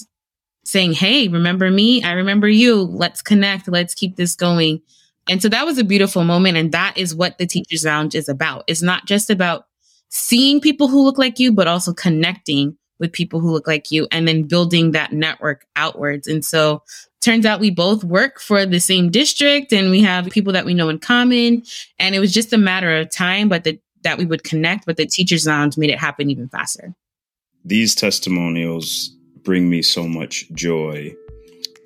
saying, 0.65 0.93
Hey, 0.93 1.27
remember 1.27 1.71
me? 1.71 2.03
I 2.03 2.13
remember 2.13 2.49
you. 2.49 2.81
Let's 2.81 3.21
connect. 3.21 3.67
Let's 3.67 3.95
keep 3.95 4.15
this 4.15 4.35
going. 4.35 4.81
And 5.29 5.41
so 5.41 5.49
that 5.49 5.65
was 5.65 5.77
a 5.77 5.83
beautiful 5.83 6.23
moment. 6.23 6.57
And 6.57 6.71
that 6.71 6.97
is 6.97 7.15
what 7.15 7.37
the 7.37 7.47
Teachers 7.47 7.85
Lounge 7.85 8.15
is 8.15 8.29
about. 8.29 8.63
It's 8.67 8.81
not 8.81 9.05
just 9.05 9.29
about 9.29 9.65
seeing 10.09 10.61
people 10.61 10.87
who 10.87 11.03
look 11.03 11.17
like 11.17 11.39
you, 11.39 11.51
but 11.51 11.67
also 11.67 11.93
connecting 11.93 12.77
with 12.99 13.11
people 13.11 13.39
who 13.39 13.51
look 13.51 13.67
like 13.67 13.91
you 13.91 14.07
and 14.11 14.27
then 14.27 14.43
building 14.43 14.91
that 14.91 15.11
network 15.11 15.65
outwards. 15.75 16.27
And 16.27 16.45
so 16.45 16.83
turns 17.21 17.45
out 17.45 17.59
we 17.59 17.71
both 17.71 18.03
work 18.03 18.39
for 18.39 18.65
the 18.65 18.79
same 18.79 19.09
district 19.09 19.73
and 19.73 19.89
we 19.89 20.01
have 20.01 20.29
people 20.29 20.53
that 20.53 20.65
we 20.65 20.73
know 20.73 20.89
in 20.89 20.99
common. 20.99 21.63
And 21.99 22.15
it 22.15 22.19
was 22.19 22.31
just 22.31 22.53
a 22.53 22.57
matter 22.57 22.95
of 22.95 23.11
time, 23.11 23.49
but 23.49 23.63
the, 23.63 23.79
that 24.03 24.17
we 24.17 24.25
would 24.25 24.43
connect, 24.43 24.85
but 24.85 24.97
the 24.97 25.07
Teachers 25.07 25.47
Lounge 25.47 25.77
made 25.77 25.89
it 25.89 25.99
happen 25.99 26.29
even 26.29 26.47
faster. 26.47 26.93
These 27.65 27.95
testimonials 27.95 29.14
bring 29.45 29.69
me 29.69 29.81
so 29.81 30.07
much 30.07 30.49
joy 30.51 31.15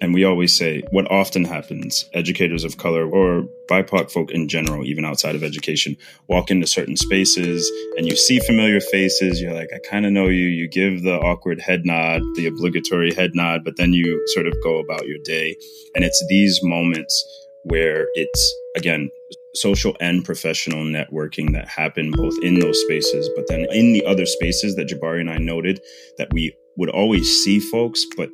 and 0.02 0.14
we 0.14 0.24
always 0.24 0.56
say 0.56 0.82
what 0.92 1.10
often 1.12 1.44
happens 1.44 2.06
educators 2.14 2.64
of 2.64 2.78
color 2.78 3.06
or 3.06 3.48
BIPOC 3.70 4.12
folk 4.12 4.32
in 4.32 4.48
general, 4.48 4.86
even 4.86 5.06
outside 5.06 5.36
of 5.36 5.44
education, 5.44 5.98
walk 6.28 6.50
into 6.50 6.66
certain 6.66 6.96
spaces 6.96 7.70
and 7.98 8.08
you 8.08 8.16
see 8.16 8.40
familiar 8.40 8.80
faces. 8.80 9.42
You're 9.42 9.54
like, 9.54 9.70
I 9.74 9.80
kind 9.90 10.06
of 10.06 10.12
know 10.12 10.28
you. 10.28 10.48
You 10.48 10.68
give 10.68 11.04
the 11.04 11.20
awkward 11.20 11.60
head 11.60 11.86
nod, 11.86 12.22
the 12.36 12.48
obligatory 12.48 13.14
head 13.14 13.32
nod, 13.34 13.64
but 13.64 13.76
then 13.78 13.94
you 13.94 14.26
sort 14.30 14.48
of 14.48 14.54
go 14.64 14.80
about 14.80 15.08
your 15.08 15.20
day. 15.24 15.56
And 15.96 16.04
it's 16.04 16.24
these 16.30 16.60
moments 16.64 17.48
where 17.64 18.08
it's, 18.14 18.56
again, 18.76 19.12
social 19.54 19.96
and 20.00 20.24
professional 20.24 20.86
networking 20.86 21.52
that 21.54 21.68
happen 21.68 22.12
both 22.12 22.36
in 22.42 22.60
those 22.60 22.80
spaces, 22.82 23.30
but 23.36 23.48
then 23.48 23.66
in 23.72 23.94
the 23.94 24.06
other 24.06 24.26
spaces 24.26 24.76
that 24.76 24.88
Jabari 24.88 25.20
and 25.20 25.30
I 25.30 25.38
noted 25.38 25.82
that 26.18 26.32
we 26.32 26.56
would 26.80 26.90
always 26.90 27.44
see 27.44 27.60
folks, 27.60 28.06
but 28.18 28.30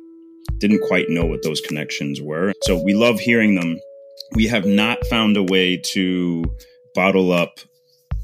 didn't 0.58 0.86
quite 0.86 1.10
know 1.10 1.26
what 1.26 1.42
those 1.42 1.60
connections 1.60 2.20
were. 2.22 2.52
So 2.62 2.80
we 2.82 2.94
love 2.94 3.18
hearing 3.18 3.56
them. 3.56 3.78
We 4.34 4.46
have 4.46 4.64
not 4.64 5.04
found 5.08 5.36
a 5.36 5.42
way 5.42 5.76
to 5.76 6.44
bottle 6.94 7.32
up 7.32 7.58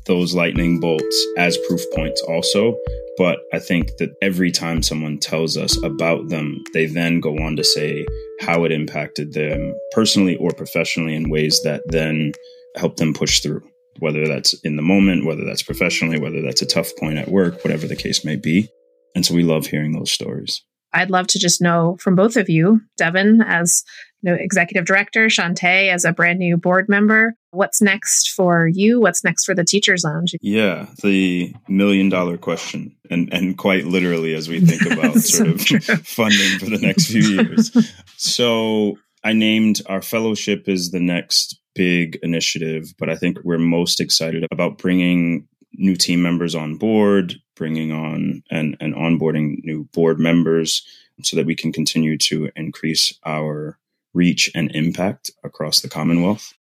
those 0.07 0.35
lightning 0.35 0.81
bolts 0.81 1.27
as 1.37 1.59
proof 1.69 1.81
points 1.95 2.23
also. 2.23 2.77
But 3.19 3.41
I 3.53 3.59
think 3.59 3.89
that 3.99 4.15
every 4.23 4.51
time 4.51 4.83
someone 4.83 5.19
tells 5.19 5.57
us 5.57 5.77
about 5.83 6.29
them, 6.29 6.63
they 6.73 6.87
then 6.87 7.21
go 7.21 7.37
on 7.39 7.57
to 7.57 7.65
say 7.65 8.07
how 8.41 8.65
it 8.65 8.73
impacted 8.73 9.35
them 9.35 9.75
personally 9.91 10.37
or 10.37 10.51
professionally 10.53 11.15
in 11.15 11.31
ways 11.31 11.61
that 11.65 11.83
then 11.87 12.33
help 12.77 12.97
them 12.97 13.13
push 13.13 13.41
through, 13.41 13.63
whether 13.99 14.27
that's 14.27 14.55
in 14.65 14.77
the 14.77 14.83
moment, 14.83 15.27
whether 15.27 15.45
that's 15.45 15.63
professionally, 15.63 16.19
whether 16.19 16.41
that's 16.41 16.63
a 16.63 16.67
tough 16.67 16.91
point 16.97 17.19
at 17.19 17.29
work, 17.29 17.63
whatever 17.63 17.87
the 17.87 17.97
case 17.97 18.25
may 18.25 18.37
be. 18.37 18.71
And 19.15 19.25
so 19.25 19.35
we 19.35 19.43
love 19.43 19.67
hearing 19.67 19.93
those 19.93 20.11
stories. 20.11 20.63
I'd 20.93 21.11
love 21.11 21.27
to 21.29 21.39
just 21.39 21.61
know 21.61 21.97
from 22.01 22.15
both 22.15 22.37
of 22.37 22.49
you, 22.49 22.81
Devin 22.97 23.41
as 23.47 23.83
you 24.23 24.31
know, 24.31 24.37
executive 24.39 24.85
director, 24.85 25.27
Shantae 25.27 25.93
as 25.93 26.05
a 26.05 26.13
brand 26.13 26.39
new 26.39 26.57
board 26.57 26.89
member. 26.89 27.35
What's 27.51 27.83
next 27.83 28.31
for 28.31 28.69
you? 28.69 29.01
What's 29.01 29.25
next 29.25 29.45
for 29.45 29.55
the 29.55 29.65
Teachers 29.65 30.05
Lounge? 30.05 30.35
Yeah, 30.41 30.87
the 31.03 31.53
million 31.69 32.09
dollar 32.09 32.39
question, 32.39 32.95
and 33.11 33.33
and 33.33 33.59
quite 33.59 33.87
literally 33.87 34.35
as 34.35 34.49
we 34.49 34.61
think 34.61 34.83
about 34.91 35.15
sort 35.21 35.49
of 35.49 35.65
true. 35.65 35.81
funding 36.05 36.59
for 36.59 36.67
the 36.67 36.79
next 36.81 37.07
few 37.07 37.23
years. 37.23 37.77
so 38.17 38.97
I 39.25 39.33
named 39.33 39.83
our 39.87 40.03
fellowship 40.03 40.69
as 40.69 40.91
the 40.91 41.01
next 41.01 41.59
big 41.75 42.19
initiative, 42.23 42.95
but 42.99 43.09
I 43.09 43.17
think 43.17 43.39
we're 43.45 43.59
most 43.59 44.01
excited 44.01 44.47
about 44.53 44.79
bringing 44.79 45.49
new 45.75 45.97
team 45.97 46.23
members 46.23 46.55
on 46.55 46.77
board, 46.77 47.35
bringing 47.57 47.93
on 47.93 48.43
and, 48.51 48.77
and 48.81 48.95
onboarding 48.95 49.63
new 49.65 49.85
board 49.93 50.19
members 50.19 50.87
so 51.23 51.37
that 51.37 51.47
we 51.47 51.55
can 51.55 51.73
continue 51.73 52.17
to 52.19 52.51
increase 52.57 53.19
our 53.25 53.79
reach 54.15 54.51
and 54.55 54.71
impact 54.75 55.31
across 55.45 55.81
the 55.81 55.89
Commonwealth. 55.89 56.55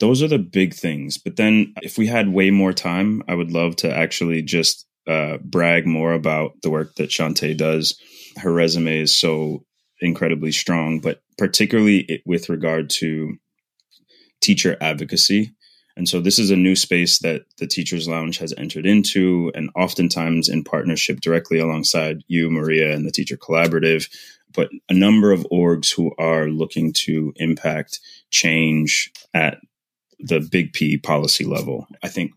Those 0.00 0.22
are 0.22 0.28
the 0.28 0.38
big 0.38 0.74
things. 0.74 1.18
But 1.18 1.36
then, 1.36 1.74
if 1.82 1.98
we 1.98 2.06
had 2.06 2.32
way 2.32 2.50
more 2.50 2.72
time, 2.72 3.22
I 3.28 3.34
would 3.34 3.50
love 3.50 3.76
to 3.76 3.92
actually 3.92 4.42
just 4.42 4.86
uh, 5.06 5.38
brag 5.38 5.86
more 5.86 6.12
about 6.12 6.60
the 6.62 6.70
work 6.70 6.94
that 6.96 7.10
Shantae 7.10 7.56
does. 7.56 7.98
Her 8.36 8.52
resume 8.52 9.00
is 9.00 9.16
so 9.16 9.64
incredibly 10.00 10.52
strong, 10.52 11.00
but 11.00 11.22
particularly 11.36 12.22
with 12.24 12.48
regard 12.48 12.90
to 12.90 13.36
teacher 14.40 14.76
advocacy 14.80 15.54
and 15.98 16.08
so 16.08 16.20
this 16.20 16.38
is 16.38 16.52
a 16.52 16.56
new 16.56 16.76
space 16.76 17.18
that 17.18 17.42
the 17.56 17.66
Teachers 17.66 18.06
Lounge 18.06 18.38
has 18.38 18.54
entered 18.56 18.86
into, 18.86 19.50
and 19.56 19.68
oftentimes 19.74 20.48
in 20.48 20.62
partnership 20.62 21.20
directly 21.20 21.58
alongside 21.58 22.22
you, 22.28 22.48
Maria, 22.48 22.94
and 22.94 23.04
the 23.04 23.10
Teacher 23.10 23.36
Collaborative, 23.36 24.08
but 24.54 24.70
a 24.88 24.94
number 24.94 25.32
of 25.32 25.44
orgs 25.52 25.92
who 25.92 26.12
are 26.16 26.48
looking 26.48 26.92
to 26.92 27.32
impact 27.36 27.98
change 28.30 29.12
at 29.34 29.58
the 30.20 30.38
big 30.38 30.72
P 30.72 30.96
policy 30.98 31.44
level. 31.44 31.88
I 32.00 32.08
think 32.08 32.30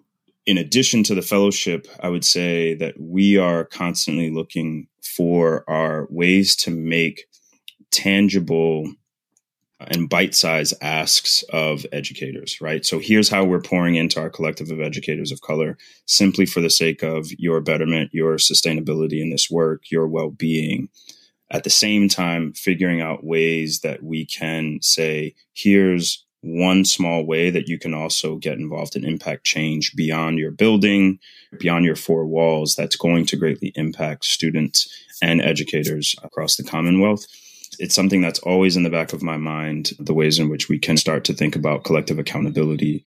in 0.48 0.58
addition 0.58 1.04
to 1.04 1.14
the 1.14 1.22
fellowship, 1.22 1.88
I 2.00 2.10
would 2.10 2.26
say 2.26 2.74
that 2.74 3.00
we 3.00 3.38
are 3.38 3.64
constantly 3.64 4.32
looking 4.32 4.88
for 5.04 5.64
our 5.70 6.08
ways 6.10 6.56
to 6.58 6.72
make 6.72 7.26
tangible 7.92 8.92
and 9.90 10.10
bite 10.10 10.36
size 10.36 10.74
asks 10.82 11.44
of 11.52 11.86
educators, 11.92 12.60
right? 12.62 12.86
So 12.86 13.00
here's 13.00 13.30
how 13.30 13.44
we're 13.44 13.62
pouring 13.62 13.96
into 13.96 14.20
our 14.20 14.30
collective 14.30 14.70
of 14.70 14.82
educators 14.82 15.32
of 15.32 15.42
color 15.42 15.78
simply 16.06 16.46
for 16.46 16.62
the 16.62 16.70
sake 16.70 17.04
of 17.04 17.28
your 17.38 17.62
betterment, 17.62 18.14
your 18.14 18.36
sustainability 18.36 19.22
in 19.22 19.30
this 19.30 19.50
work, 19.50 19.92
your 19.92 20.08
well 20.08 20.30
being. 20.30 20.90
At 21.52 21.64
the 21.64 21.70
same 21.70 22.08
time, 22.08 22.54
figuring 22.54 23.02
out 23.02 23.26
ways 23.26 23.82
that 23.82 24.04
we 24.04 24.26
can 24.26 24.80
say, 24.82 25.36
here's 25.54 26.26
one 26.42 26.86
small 26.86 27.26
way 27.26 27.50
that 27.50 27.68
you 27.68 27.78
can 27.78 27.94
also 27.94 28.38
get 28.38 28.58
involved 28.58 28.96
in 28.96 29.06
impact 29.06 29.44
change 29.44 29.94
beyond 29.96 30.40
your 30.40 30.52
building, 30.52 31.20
beyond 31.60 31.86
your 31.86 31.96
four 31.96 32.26
walls, 32.26 32.76
that's 32.76 32.96
going 32.96 33.26
to 33.28 33.36
greatly 33.36 33.72
impact 33.76 34.26
students 34.26 34.90
and 35.22 35.42
educators 35.42 36.16
across 36.24 36.56
the 36.56 36.64
Commonwealth 36.64 37.26
it's 37.80 37.96
something 37.96 38.22
that's 38.22 38.40
always 38.40 38.76
in 38.76 38.84
the 38.84 38.90
back 38.90 39.14
of 39.14 39.24
my 39.24 39.38
mind 39.38 39.92
the 40.00 40.14
ways 40.14 40.40
in 40.40 40.50
which 40.50 40.70
we 40.70 40.80
can 40.80 40.98
start 40.98 41.24
to 41.26 41.34
think 41.34 41.56
about 41.56 41.84
collective 41.84 42.20
accountability. 42.20 43.06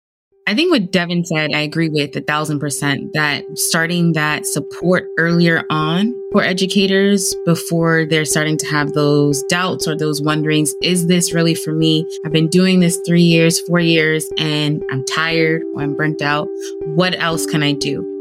I 0.46 0.56
think 0.56 0.72
what 0.72 0.90
Devin 0.90 1.24
said, 1.24 1.52
I 1.54 1.60
agree 1.60 1.88
with 1.88 2.16
a 2.16 2.20
thousand 2.20 2.58
percent 2.58 3.12
that 3.14 3.44
starting 3.54 4.12
that 4.14 4.44
support 4.44 5.04
earlier 5.16 5.62
on 5.70 6.12
for 6.32 6.42
educators 6.42 7.32
before 7.46 8.06
they're 8.06 8.24
starting 8.24 8.58
to 8.58 8.66
have 8.66 8.92
those 8.92 9.42
doubts 9.44 9.86
or 9.86 9.96
those 9.96 10.20
wonderings 10.20 10.74
is 10.82 11.06
this 11.06 11.32
really 11.32 11.54
for 11.54 11.72
me? 11.72 12.04
I've 12.24 12.32
been 12.32 12.48
doing 12.48 12.80
this 12.80 13.00
three 13.06 13.22
years, 13.22 13.60
four 13.60 13.78
years, 13.78 14.28
and 14.36 14.82
I'm 14.90 15.04
tired 15.04 15.62
or 15.74 15.82
I'm 15.82 15.94
burnt 15.94 16.22
out. 16.22 16.48
What 16.86 17.14
else 17.20 17.46
can 17.46 17.62
I 17.62 17.72
do? 17.72 18.11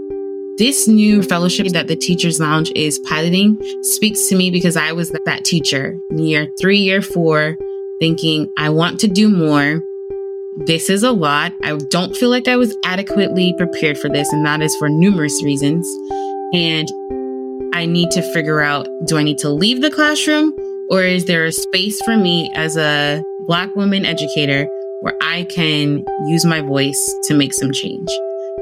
This 0.58 0.88
new 0.88 1.24
fellowship 1.24 1.68
that 1.70 1.88
the 1.88 1.96
Teachers 1.96 2.40
Lounge 2.40 2.72
is 2.76 3.00
piloting 3.00 3.58
speaks 3.84 4.28
to 4.30 4.36
me 4.36 4.52
because 4.52 4.78
I 4.78 4.92
was 4.92 5.10
that 5.12 5.46
teacher 5.46 5.98
in 6.10 6.20
year 6.20 6.48
three, 6.60 6.78
year 6.78 7.02
four, 7.02 7.58
thinking, 8.00 8.52
I 8.58 8.70
want 8.70 9.00
to 9.00 9.08
do 9.08 9.30
more. 9.30 9.82
This 10.66 10.90
is 10.90 11.04
a 11.04 11.12
lot. 11.12 11.54
I 11.64 11.76
don't 11.78 12.16
feel 12.16 12.30
like 12.30 12.48
I 12.48 12.58
was 12.58 12.76
adequately 12.84 13.54
prepared 13.58 13.98
for 13.98 14.10
this, 14.10 14.32
and 14.34 14.46
that 14.46 14.62
is 14.62 14.76
for 14.76 14.90
numerous 14.90 15.42
reasons. 15.44 15.88
And 16.54 16.88
I 17.74 17.86
need 17.86 18.12
to 18.12 18.22
figure 18.34 18.62
out 18.62 18.88
do 19.06 19.18
I 19.18 19.24
need 19.24 19.38
to 19.40 19.50
leave 19.50 19.82
the 19.82 19.90
classroom 19.90 20.54
or 20.92 21.04
is 21.04 21.26
there 21.26 21.46
a 21.46 21.52
space 21.54 22.00
for 22.04 22.18
me 22.18 22.52
as 22.54 22.76
a 22.76 23.24
Black 23.48 23.74
woman 23.76 24.06
educator 24.06 24.68
where 25.00 25.16
I 25.22 25.46
can 25.46 26.04
use 26.28 26.44
my 26.44 26.60
voice 26.60 27.16
to 27.24 27.34
make 27.34 27.54
some 27.54 27.72
change? 27.72 28.10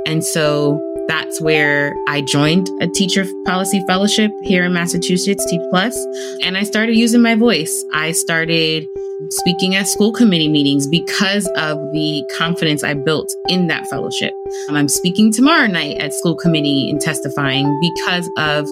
And 0.05 0.23
so 0.23 0.79
that's 1.09 1.41
where 1.41 1.95
I 2.07 2.21
joined 2.21 2.69
a 2.81 2.87
teacher 2.87 3.25
policy 3.43 3.83
fellowship 3.87 4.31
here 4.43 4.63
in 4.63 4.73
Massachusetts, 4.73 5.43
T 5.49 5.59
plus, 5.71 5.97
and 6.43 6.55
I 6.55 6.61
started 6.61 6.95
using 6.95 7.23
my 7.23 7.33
voice. 7.33 7.83
I 7.93 8.11
started 8.11 8.87
speaking 9.31 9.73
at 9.73 9.87
school 9.87 10.13
committee 10.13 10.47
meetings 10.47 10.85
because 10.85 11.47
of 11.57 11.79
the 11.93 12.23
confidence 12.37 12.83
I 12.83 12.93
built 12.93 13.33
in 13.47 13.65
that 13.67 13.87
fellowship. 13.87 14.33
Um, 14.69 14.75
I'm 14.75 14.87
speaking 14.87 15.33
tomorrow 15.33 15.65
night 15.65 15.97
at 15.97 16.13
school 16.13 16.35
committee 16.35 16.91
and 16.91 17.01
testifying 17.01 17.65
because 17.81 18.29
of 18.37 18.67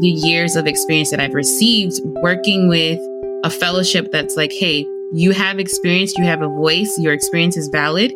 the 0.00 0.08
years 0.08 0.56
of 0.56 0.66
experience 0.66 1.10
that 1.12 1.20
I've 1.20 1.34
received 1.34 2.00
working 2.20 2.68
with 2.68 2.98
a 3.44 3.50
fellowship 3.50 4.10
that's 4.10 4.36
like, 4.36 4.52
hey, 4.52 4.84
you 5.12 5.30
have 5.30 5.60
experience, 5.60 6.14
you 6.18 6.24
have 6.24 6.42
a 6.42 6.48
voice, 6.48 6.92
your 6.98 7.12
experience 7.12 7.56
is 7.56 7.68
valid, 7.68 8.12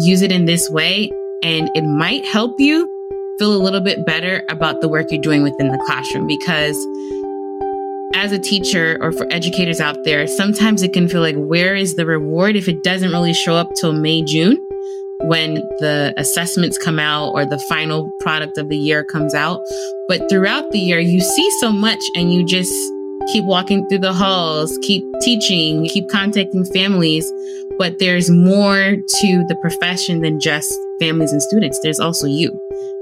use 0.00 0.20
it 0.20 0.30
in 0.30 0.44
this 0.44 0.68
way, 0.68 1.10
and 1.42 1.70
it 1.74 1.84
might 1.84 2.24
help 2.26 2.60
you 2.60 2.93
feel 3.38 3.54
a 3.54 3.62
little 3.62 3.80
bit 3.80 4.04
better 4.06 4.44
about 4.48 4.80
the 4.80 4.88
work 4.88 5.06
you're 5.10 5.20
doing 5.20 5.42
within 5.42 5.68
the 5.68 5.78
classroom 5.86 6.26
because 6.26 6.76
as 8.14 8.30
a 8.32 8.38
teacher 8.38 8.96
or 9.00 9.10
for 9.12 9.26
educators 9.32 9.80
out 9.80 10.04
there, 10.04 10.26
sometimes 10.26 10.82
it 10.82 10.92
can 10.92 11.08
feel 11.08 11.20
like 11.20 11.36
where 11.36 11.74
is 11.74 11.96
the 11.96 12.06
reward 12.06 12.56
if 12.56 12.68
it 12.68 12.82
doesn't 12.84 13.10
really 13.10 13.34
show 13.34 13.54
up 13.54 13.68
till 13.74 13.92
May, 13.92 14.22
June 14.22 14.56
when 15.22 15.54
the 15.78 16.12
assessments 16.16 16.76
come 16.76 16.98
out 16.98 17.30
or 17.30 17.46
the 17.46 17.58
final 17.68 18.10
product 18.20 18.58
of 18.58 18.68
the 18.68 18.76
year 18.76 19.04
comes 19.04 19.34
out. 19.34 19.60
But 20.08 20.28
throughout 20.28 20.70
the 20.70 20.78
year, 20.78 20.98
you 20.98 21.20
see 21.20 21.50
so 21.60 21.72
much 21.72 22.00
and 22.14 22.32
you 22.32 22.44
just 22.44 22.72
keep 23.32 23.44
walking 23.44 23.86
through 23.88 24.00
the 24.00 24.12
halls, 24.12 24.76
keep 24.82 25.02
teaching, 25.22 25.86
keep 25.86 26.08
contacting 26.08 26.64
families. 26.66 27.30
But 27.78 27.98
there's 27.98 28.30
more 28.30 28.96
to 28.96 29.44
the 29.48 29.56
profession 29.60 30.20
than 30.20 30.40
just 30.40 30.72
families 31.00 31.32
and 31.32 31.42
students. 31.42 31.78
There's 31.82 32.00
also 32.00 32.26
you. 32.26 32.50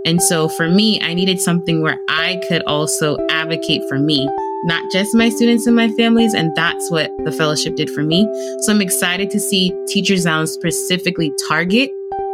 And 0.04 0.20
so 0.22 0.48
for 0.48 0.68
me, 0.68 1.00
I 1.00 1.14
needed 1.14 1.40
something 1.40 1.82
where 1.82 1.98
I 2.08 2.40
could 2.48 2.62
also 2.64 3.16
advocate 3.28 3.82
for 3.88 3.98
me, 3.98 4.28
not 4.64 4.90
just 4.92 5.14
my 5.14 5.28
students 5.28 5.66
and 5.66 5.76
my 5.76 5.90
families. 5.92 6.34
And 6.34 6.54
that's 6.56 6.90
what 6.90 7.10
the 7.24 7.32
fellowship 7.32 7.76
did 7.76 7.88
for 7.90 8.02
me. 8.02 8.24
So 8.62 8.72
I'm 8.72 8.80
excited 8.80 9.30
to 9.30 9.40
see 9.40 9.72
Teachers 9.86 10.24
Lounge 10.24 10.48
specifically 10.48 11.32
target 11.48 11.90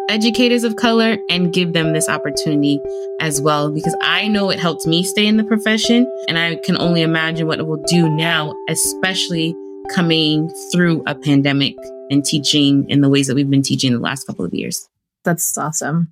educators 0.08 0.64
of 0.64 0.76
color 0.76 1.18
and 1.28 1.52
give 1.52 1.74
them 1.74 1.92
this 1.92 2.08
opportunity 2.08 2.80
as 3.20 3.42
well 3.42 3.70
because 3.70 3.94
I 4.00 4.26
know 4.26 4.48
it 4.48 4.58
helped 4.58 4.86
me 4.86 5.02
stay 5.02 5.26
in 5.26 5.36
the 5.36 5.44
profession 5.44 6.10
and 6.28 6.38
I 6.38 6.56
can 6.64 6.78
only 6.78 7.02
imagine 7.02 7.46
what 7.46 7.58
it 7.58 7.66
will 7.66 7.82
do 7.86 8.08
now 8.08 8.54
especially 8.70 9.54
coming 9.94 10.48
through 10.72 11.02
a 11.06 11.14
pandemic 11.14 11.76
and 12.10 12.24
teaching 12.24 12.88
in 12.88 13.02
the 13.02 13.08
ways 13.10 13.26
that 13.26 13.34
we've 13.34 13.50
been 13.50 13.62
teaching 13.62 13.92
the 13.92 13.98
last 13.98 14.26
couple 14.26 14.44
of 14.44 14.54
years. 14.54 14.88
That's 15.24 15.58
awesome. 15.58 16.08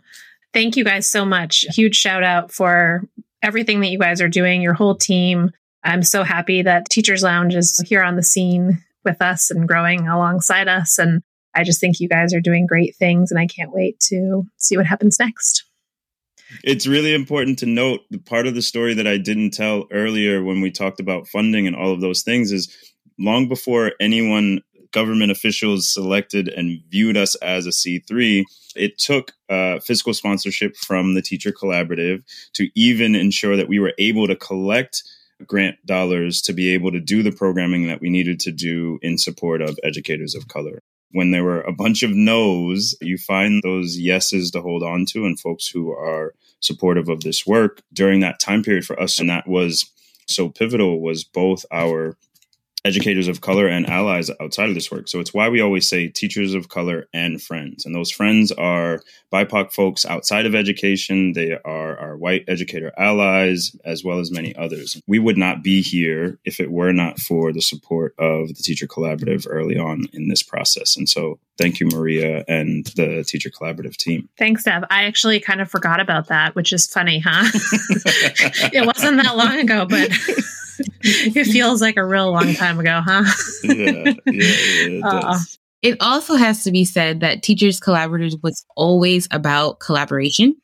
Thank 0.57 0.79
you 0.79 0.85
guys 0.85 1.07
so 1.07 1.27
much. 1.27 1.67
Huge 1.69 1.97
shout 1.97 2.23
out 2.23 2.51
for 2.51 3.03
everything 3.43 3.81
that 3.81 3.89
you 3.89 3.99
guys 3.99 4.23
are 4.23 4.29
doing, 4.31 4.63
your 4.63 4.73
whole 4.73 4.95
team. 4.95 5.51
I'm 5.85 6.03
so 6.03 6.23
happy 6.23 6.63
that 6.63 6.89
Teachers 6.89 7.23
Lounge 7.23 7.55
is 7.55 7.79
here 7.87 8.03
on 8.03 8.17
the 8.17 8.23
scene 8.23 8.83
with 9.05 9.21
us 9.21 9.51
and 9.51 9.69
growing 9.69 10.09
alongside 10.09 10.67
us 10.67 10.97
and 10.97 11.23
I 11.55 11.63
just 11.63 11.79
think 11.79 12.01
you 12.01 12.09
guys 12.09 12.33
are 12.33 12.41
doing 12.41 12.67
great 12.67 12.97
things 12.97 13.31
and 13.31 13.39
I 13.39 13.47
can't 13.47 13.71
wait 13.71 14.01
to 14.09 14.45
see 14.57 14.79
what 14.79 14.87
happens 14.87 15.19
next. 15.19 15.63
It's 16.65 16.87
really 16.87 17.15
important 17.15 17.59
to 17.59 17.67
note 17.67 18.01
the 18.11 18.17
part 18.17 18.47
of 18.47 18.55
the 18.55 18.63
story 18.63 18.95
that 18.95 19.07
I 19.07 19.19
didn't 19.19 19.51
tell 19.51 19.85
earlier 19.93 20.43
when 20.43 20.63
we 20.63 20.71
talked 20.71 21.01
about 21.01 21.29
funding 21.29 21.67
and 21.67 21.77
all 21.77 21.93
of 21.93 22.01
those 22.01 22.23
things 22.23 22.51
is 22.51 22.75
long 23.19 23.47
before 23.47 23.93
anyone 24.01 24.63
government 24.93 25.31
officials 25.31 25.93
selected 25.93 26.49
and 26.49 26.81
viewed 26.89 27.17
us 27.17 27.35
as 27.37 27.67
a 27.67 27.71
C3, 27.71 28.45
it 28.75 28.99
took 28.99 29.33
uh, 29.49 29.79
fiscal 29.81 30.15
sponsorship 30.15 30.77
from 30.77 31.15
the 31.15 31.23
Teacher 31.23 31.53
Collaborative 31.53 32.23
to 32.55 32.69
even 32.75 33.15
ensure 33.15 33.57
that 33.57 33.69
we 33.69 33.79
were 33.79 33.95
able 33.99 34.27
to 34.27 34.37
collect 34.37 35.03
grant 35.47 35.77
dollars 35.85 36.41
to 36.43 36.53
be 36.53 36.73
able 36.73 36.91
to 36.93 37.01
do 37.01 37.23
the 37.23 37.33
programming 37.33 37.87
that 37.89 38.01
we 38.01 38.09
needed 38.09 38.41
to 38.41 38.53
do 38.53 38.99
in 39.03 39.19
support 39.19 39.61
of 39.61 39.79
educators 39.83 40.35
of 40.35 40.49
color 40.49 40.81
when 41.17 41.31
there 41.31 41.45
were 41.45 41.63
a 41.63 41.73
bunch 41.73 42.03
of 42.03 42.11
no's, 42.11 42.95
you 43.01 43.17
find 43.17 43.63
those 43.63 43.99
yeses 43.99 44.51
to 44.51 44.61
hold 44.61 44.83
on 44.83 45.07
to 45.07 45.25
and 45.25 45.41
folks 45.41 45.67
who 45.67 45.91
are 45.91 46.35
supportive 46.61 47.09
of 47.09 47.23
this 47.23 47.47
work 47.47 47.81
during 47.93 48.21
that 48.21 48.39
time 48.39 48.63
period 48.63 48.85
for 48.85 49.01
us. 49.01 49.19
And 49.19 49.31
that 49.31 49.49
was 49.49 49.91
so 50.27 50.51
pivotal 50.51 51.01
was 51.01 51.25
both 51.25 51.65
our 51.73 52.17
educators 52.87 53.27
of 53.27 53.41
color 53.41 53.67
and 53.67 53.89
allies 53.89 54.31
outside 54.41 54.69
of 54.69 54.77
this 54.77 54.91
work. 54.91 55.09
So 55.09 55.19
it's 55.19 55.35
why 55.35 55.49
we 55.49 55.61
always 55.61 55.89
say 55.89 56.09
teachers 56.09 56.55
of 56.55 56.69
color 56.69 57.07
and 57.13 57.43
friends. 57.43 57.85
And 57.85 57.95
those 57.95 58.13
friends 58.13 58.53
are 58.53 59.01
BIPOC 59.33 59.73
folks 59.73 60.07
outside 60.07 60.47
of 60.47 60.55
education. 60.55 61.33
They 61.33 61.59
are 61.65 61.99
our 61.99 62.17
white 62.17 62.45
educator 62.47 62.93
allies, 62.97 63.75
as 63.85 64.05
well 64.05 64.21
as 64.21 64.31
many 64.31 64.55
others. 64.55 65.01
We 65.09 65.19
would 65.19 65.37
not 65.37 65.65
be 65.65 65.83
here 65.83 66.39
if 66.45 66.61
it 66.61 66.71
were 66.71 66.93
not 66.93 67.19
for 67.19 67.53
the 67.53 67.61
support 67.61 68.15
of 68.19 68.49
the 68.49 68.63
Teacher 68.63 68.87
Collaborative 68.87 69.47
early 69.51 69.77
on 69.77 70.05
in 70.13 70.29
this 70.29 70.45
process. 70.45 70.97
And 70.97 71.09
so 71.09 71.41
thank 71.59 71.81
you, 71.81 71.89
Maria, 71.89 72.45
and 72.47 72.87
the 72.95 73.25
Teacher 73.27 73.51
Collaborative 73.51 73.97
team. 73.97 74.29
Thanks, 74.39 74.63
Deb. 74.63 74.87
I 74.91 75.05
actually 75.05 75.41
kind 75.41 75.61
of 75.61 75.69
forgot 75.69 75.99
about 75.99 76.29
that, 76.29 76.55
which 76.55 76.73
is 76.73 76.87
funny, 76.87 77.19
huh? 77.19 77.51
it 78.73 78.87
wasn't 78.87 79.23
that 79.23 79.37
long 79.37 79.59
ago, 79.59 79.87
but. 79.87 80.11
it 81.01 81.45
feels 81.45 81.81
like 81.81 81.97
a 81.97 82.05
real 82.05 82.33
long 82.33 82.55
time 82.55 82.79
ago, 82.79 83.01
huh? 83.05 83.25
yeah, 83.65 83.75
yeah, 83.75 84.13
yeah 84.27 84.41
it, 84.87 85.03
uh, 85.05 85.39
it 85.83 85.97
also 86.01 86.35
has 86.37 86.65
to 86.65 86.73
be 86.73 86.85
said 86.85 87.21
that 87.21 87.43
Teachers 87.43 87.81
Collaborative 87.81 88.43
was 88.43 88.65
always 88.77 89.29
about 89.31 89.81
collaboration. 89.81 90.57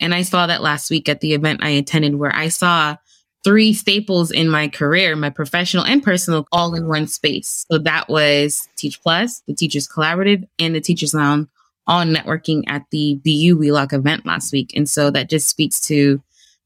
And 0.00 0.14
I 0.14 0.22
saw 0.22 0.46
that 0.46 0.62
last 0.62 0.90
week 0.90 1.08
at 1.08 1.20
the 1.20 1.34
event 1.34 1.62
I 1.62 1.70
attended 1.70 2.16
where 2.16 2.34
I 2.34 2.48
saw 2.48 2.96
three 3.44 3.74
staples 3.74 4.30
in 4.30 4.48
my 4.48 4.68
career, 4.68 5.14
my 5.14 5.30
professional 5.30 5.84
and 5.84 6.02
personal, 6.02 6.48
all 6.50 6.74
in 6.74 6.88
one 6.88 7.06
space. 7.06 7.66
So 7.70 7.78
that 7.78 8.08
was 8.08 8.66
Teach 8.76 9.00
Plus, 9.02 9.42
the 9.46 9.54
Teachers 9.54 9.86
Collaborative, 9.86 10.48
and 10.58 10.74
the 10.74 10.80
Teachers 10.80 11.14
Lounge 11.14 11.48
all 11.86 12.04
networking 12.04 12.62
at 12.66 12.82
the 12.90 13.20
BU 13.24 13.58
Wheelock 13.58 13.92
event 13.92 14.24
last 14.24 14.52
week. 14.52 14.72
And 14.74 14.88
so 14.88 15.10
that 15.10 15.28
just 15.28 15.48
speaks 15.48 15.80
to 15.82 16.22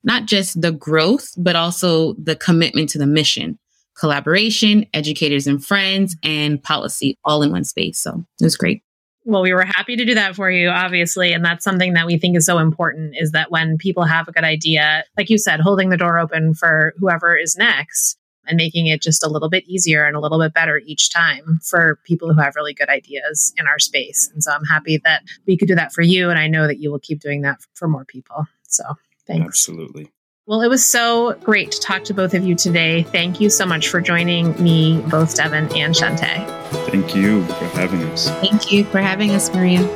not 0.09 0.25
just 0.25 0.61
the 0.61 0.73
growth, 0.73 1.35
but 1.37 1.55
also 1.55 2.15
the 2.15 2.35
commitment 2.35 2.89
to 2.89 2.99
the 2.99 3.07
mission, 3.07 3.59
collaboration, 3.97 4.87
educators 4.95 5.47
and 5.47 5.65
friends, 5.65 6.17
and 6.25 6.61
policy 6.63 7.17
all 7.25 7.43
in 7.43 7.53
one 7.53 7.65
space. 7.65 8.01
So 8.01 8.25
it 8.41 8.45
was 8.45 8.57
great. 8.57 8.83
Well, 9.27 9.43
we 9.43 9.53
were 9.53 9.67
happy 9.77 9.95
to 9.97 10.07
do 10.07 10.15
that 10.15 10.35
for 10.35 10.51
you, 10.51 10.71
obviously. 10.71 11.35
And 11.35 11.45
that's 11.45 11.63
something 11.63 11.93
that 11.93 12.07
we 12.07 12.17
think 12.17 12.35
is 12.35 12.47
so 12.47 12.57
important 12.57 13.15
is 13.19 13.33
that 13.33 13.51
when 13.51 13.77
people 13.77 14.05
have 14.05 14.27
a 14.27 14.33
good 14.33 14.45
idea, 14.45 15.05
like 15.19 15.29
you 15.29 15.37
said, 15.37 15.61
holding 15.61 15.91
the 15.91 15.99
door 15.99 16.19
open 16.19 16.55
for 16.55 16.95
whoever 16.97 17.37
is 17.37 17.55
next 17.55 18.17
and 18.47 18.57
making 18.57 18.87
it 18.87 19.03
just 19.03 19.23
a 19.23 19.29
little 19.29 19.51
bit 19.51 19.69
easier 19.69 20.07
and 20.07 20.17
a 20.17 20.21
little 20.21 20.39
bit 20.39 20.55
better 20.55 20.81
each 20.87 21.13
time 21.13 21.61
for 21.63 21.99
people 22.05 22.33
who 22.33 22.41
have 22.41 22.57
really 22.57 22.73
good 22.73 22.89
ideas 22.89 23.53
in 23.59 23.67
our 23.67 23.79
space. 23.79 24.31
And 24.33 24.43
so 24.43 24.53
I'm 24.53 24.65
happy 24.65 24.99
that 25.05 25.25
we 25.47 25.59
could 25.59 25.69
do 25.69 25.75
that 25.75 25.93
for 25.93 26.01
you. 26.01 26.31
And 26.31 26.39
I 26.39 26.49
know 26.49 26.67
that 26.67 26.79
you 26.79 26.91
will 26.91 26.99
keep 26.99 27.21
doing 27.21 27.43
that 27.43 27.59
for 27.75 27.87
more 27.87 28.07
people. 28.07 28.47
So 28.63 28.85
Thanks. 29.29 29.47
Absolutely. 29.47 30.11
Well, 30.47 30.63
it 30.63 30.69
was 30.69 30.85
so 30.85 31.35
great 31.45 31.73
to 31.73 31.81
talk 31.81 32.05
to 32.05 32.15
both 32.15 32.33
of 32.33 32.43
you 32.43 32.55
today. 32.55 33.03
Thank 33.03 33.39
you 33.39 33.51
so 33.51 33.67
much 33.67 33.89
for 33.89 34.01
joining 34.01 34.61
me, 34.63 34.99
both 35.11 35.37
Devin 35.37 35.65
and 35.77 35.95
Shantae. 35.95 36.47
Thank 36.91 37.15
you 37.15 37.45
for 37.45 37.67
having 37.67 38.03
us. 38.05 38.31
Thank 38.41 38.73
you 38.73 38.85
for 38.85 38.99
having 38.99 39.33
us, 39.33 39.53
Maria. 39.55 39.87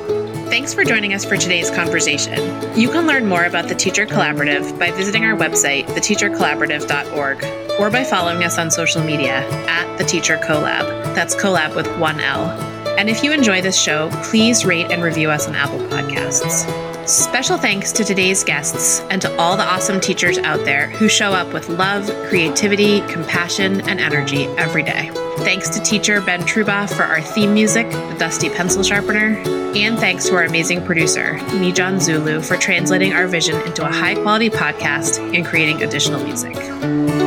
Thanks 0.50 0.74
for 0.74 0.84
joining 0.84 1.14
us 1.14 1.24
for 1.24 1.38
today's 1.38 1.70
conversation. 1.70 2.36
You 2.78 2.90
can 2.90 3.06
learn 3.06 3.26
more 3.26 3.46
about 3.46 3.68
the 3.68 3.74
Teacher 3.74 4.04
Collaborative 4.04 4.78
by 4.78 4.90
visiting 4.90 5.24
our 5.24 5.34
website, 5.34 5.86
theteachercollaborative.org, 5.86 7.80
or 7.80 7.90
by 7.90 8.04
following 8.04 8.44
us 8.44 8.58
on 8.58 8.70
social 8.70 9.02
media 9.02 9.48
at 9.66 9.96
the 9.96 10.04
Teacher 10.04 10.36
Collab. 10.36 11.14
That's 11.14 11.34
collab 11.34 11.74
with 11.74 11.86
one 11.98 12.20
L. 12.20 12.50
And 12.98 13.08
if 13.08 13.24
you 13.24 13.32
enjoy 13.32 13.62
this 13.62 13.80
show, 13.80 14.10
please 14.24 14.66
rate 14.66 14.90
and 14.90 15.02
review 15.02 15.30
us 15.30 15.48
on 15.48 15.54
Apple 15.54 15.78
Podcasts. 15.88 16.91
Special 17.06 17.58
thanks 17.58 17.90
to 17.92 18.04
today's 18.04 18.44
guests 18.44 19.00
and 19.10 19.20
to 19.22 19.36
all 19.36 19.56
the 19.56 19.64
awesome 19.64 20.00
teachers 20.00 20.38
out 20.38 20.64
there 20.64 20.88
who 20.90 21.08
show 21.08 21.32
up 21.32 21.52
with 21.52 21.68
love, 21.68 22.06
creativity, 22.28 23.00
compassion, 23.02 23.80
and 23.88 23.98
energy 23.98 24.44
every 24.56 24.84
day. 24.84 25.10
Thanks 25.38 25.68
to 25.70 25.80
teacher 25.80 26.20
Ben 26.20 26.44
Truba 26.44 26.86
for 26.86 27.02
our 27.02 27.20
theme 27.20 27.54
music, 27.54 27.90
The 27.90 28.16
Dusty 28.18 28.50
Pencil 28.50 28.84
Sharpener. 28.84 29.36
And 29.74 29.98
thanks 29.98 30.26
to 30.26 30.36
our 30.36 30.44
amazing 30.44 30.84
producer, 30.84 31.38
Mijan 31.48 32.00
Zulu, 32.00 32.40
for 32.40 32.56
translating 32.56 33.12
our 33.12 33.26
vision 33.26 33.60
into 33.62 33.84
a 33.84 33.90
high 33.90 34.14
quality 34.14 34.50
podcast 34.50 35.18
and 35.34 35.44
creating 35.44 35.82
additional 35.82 36.22
music. 36.22 37.21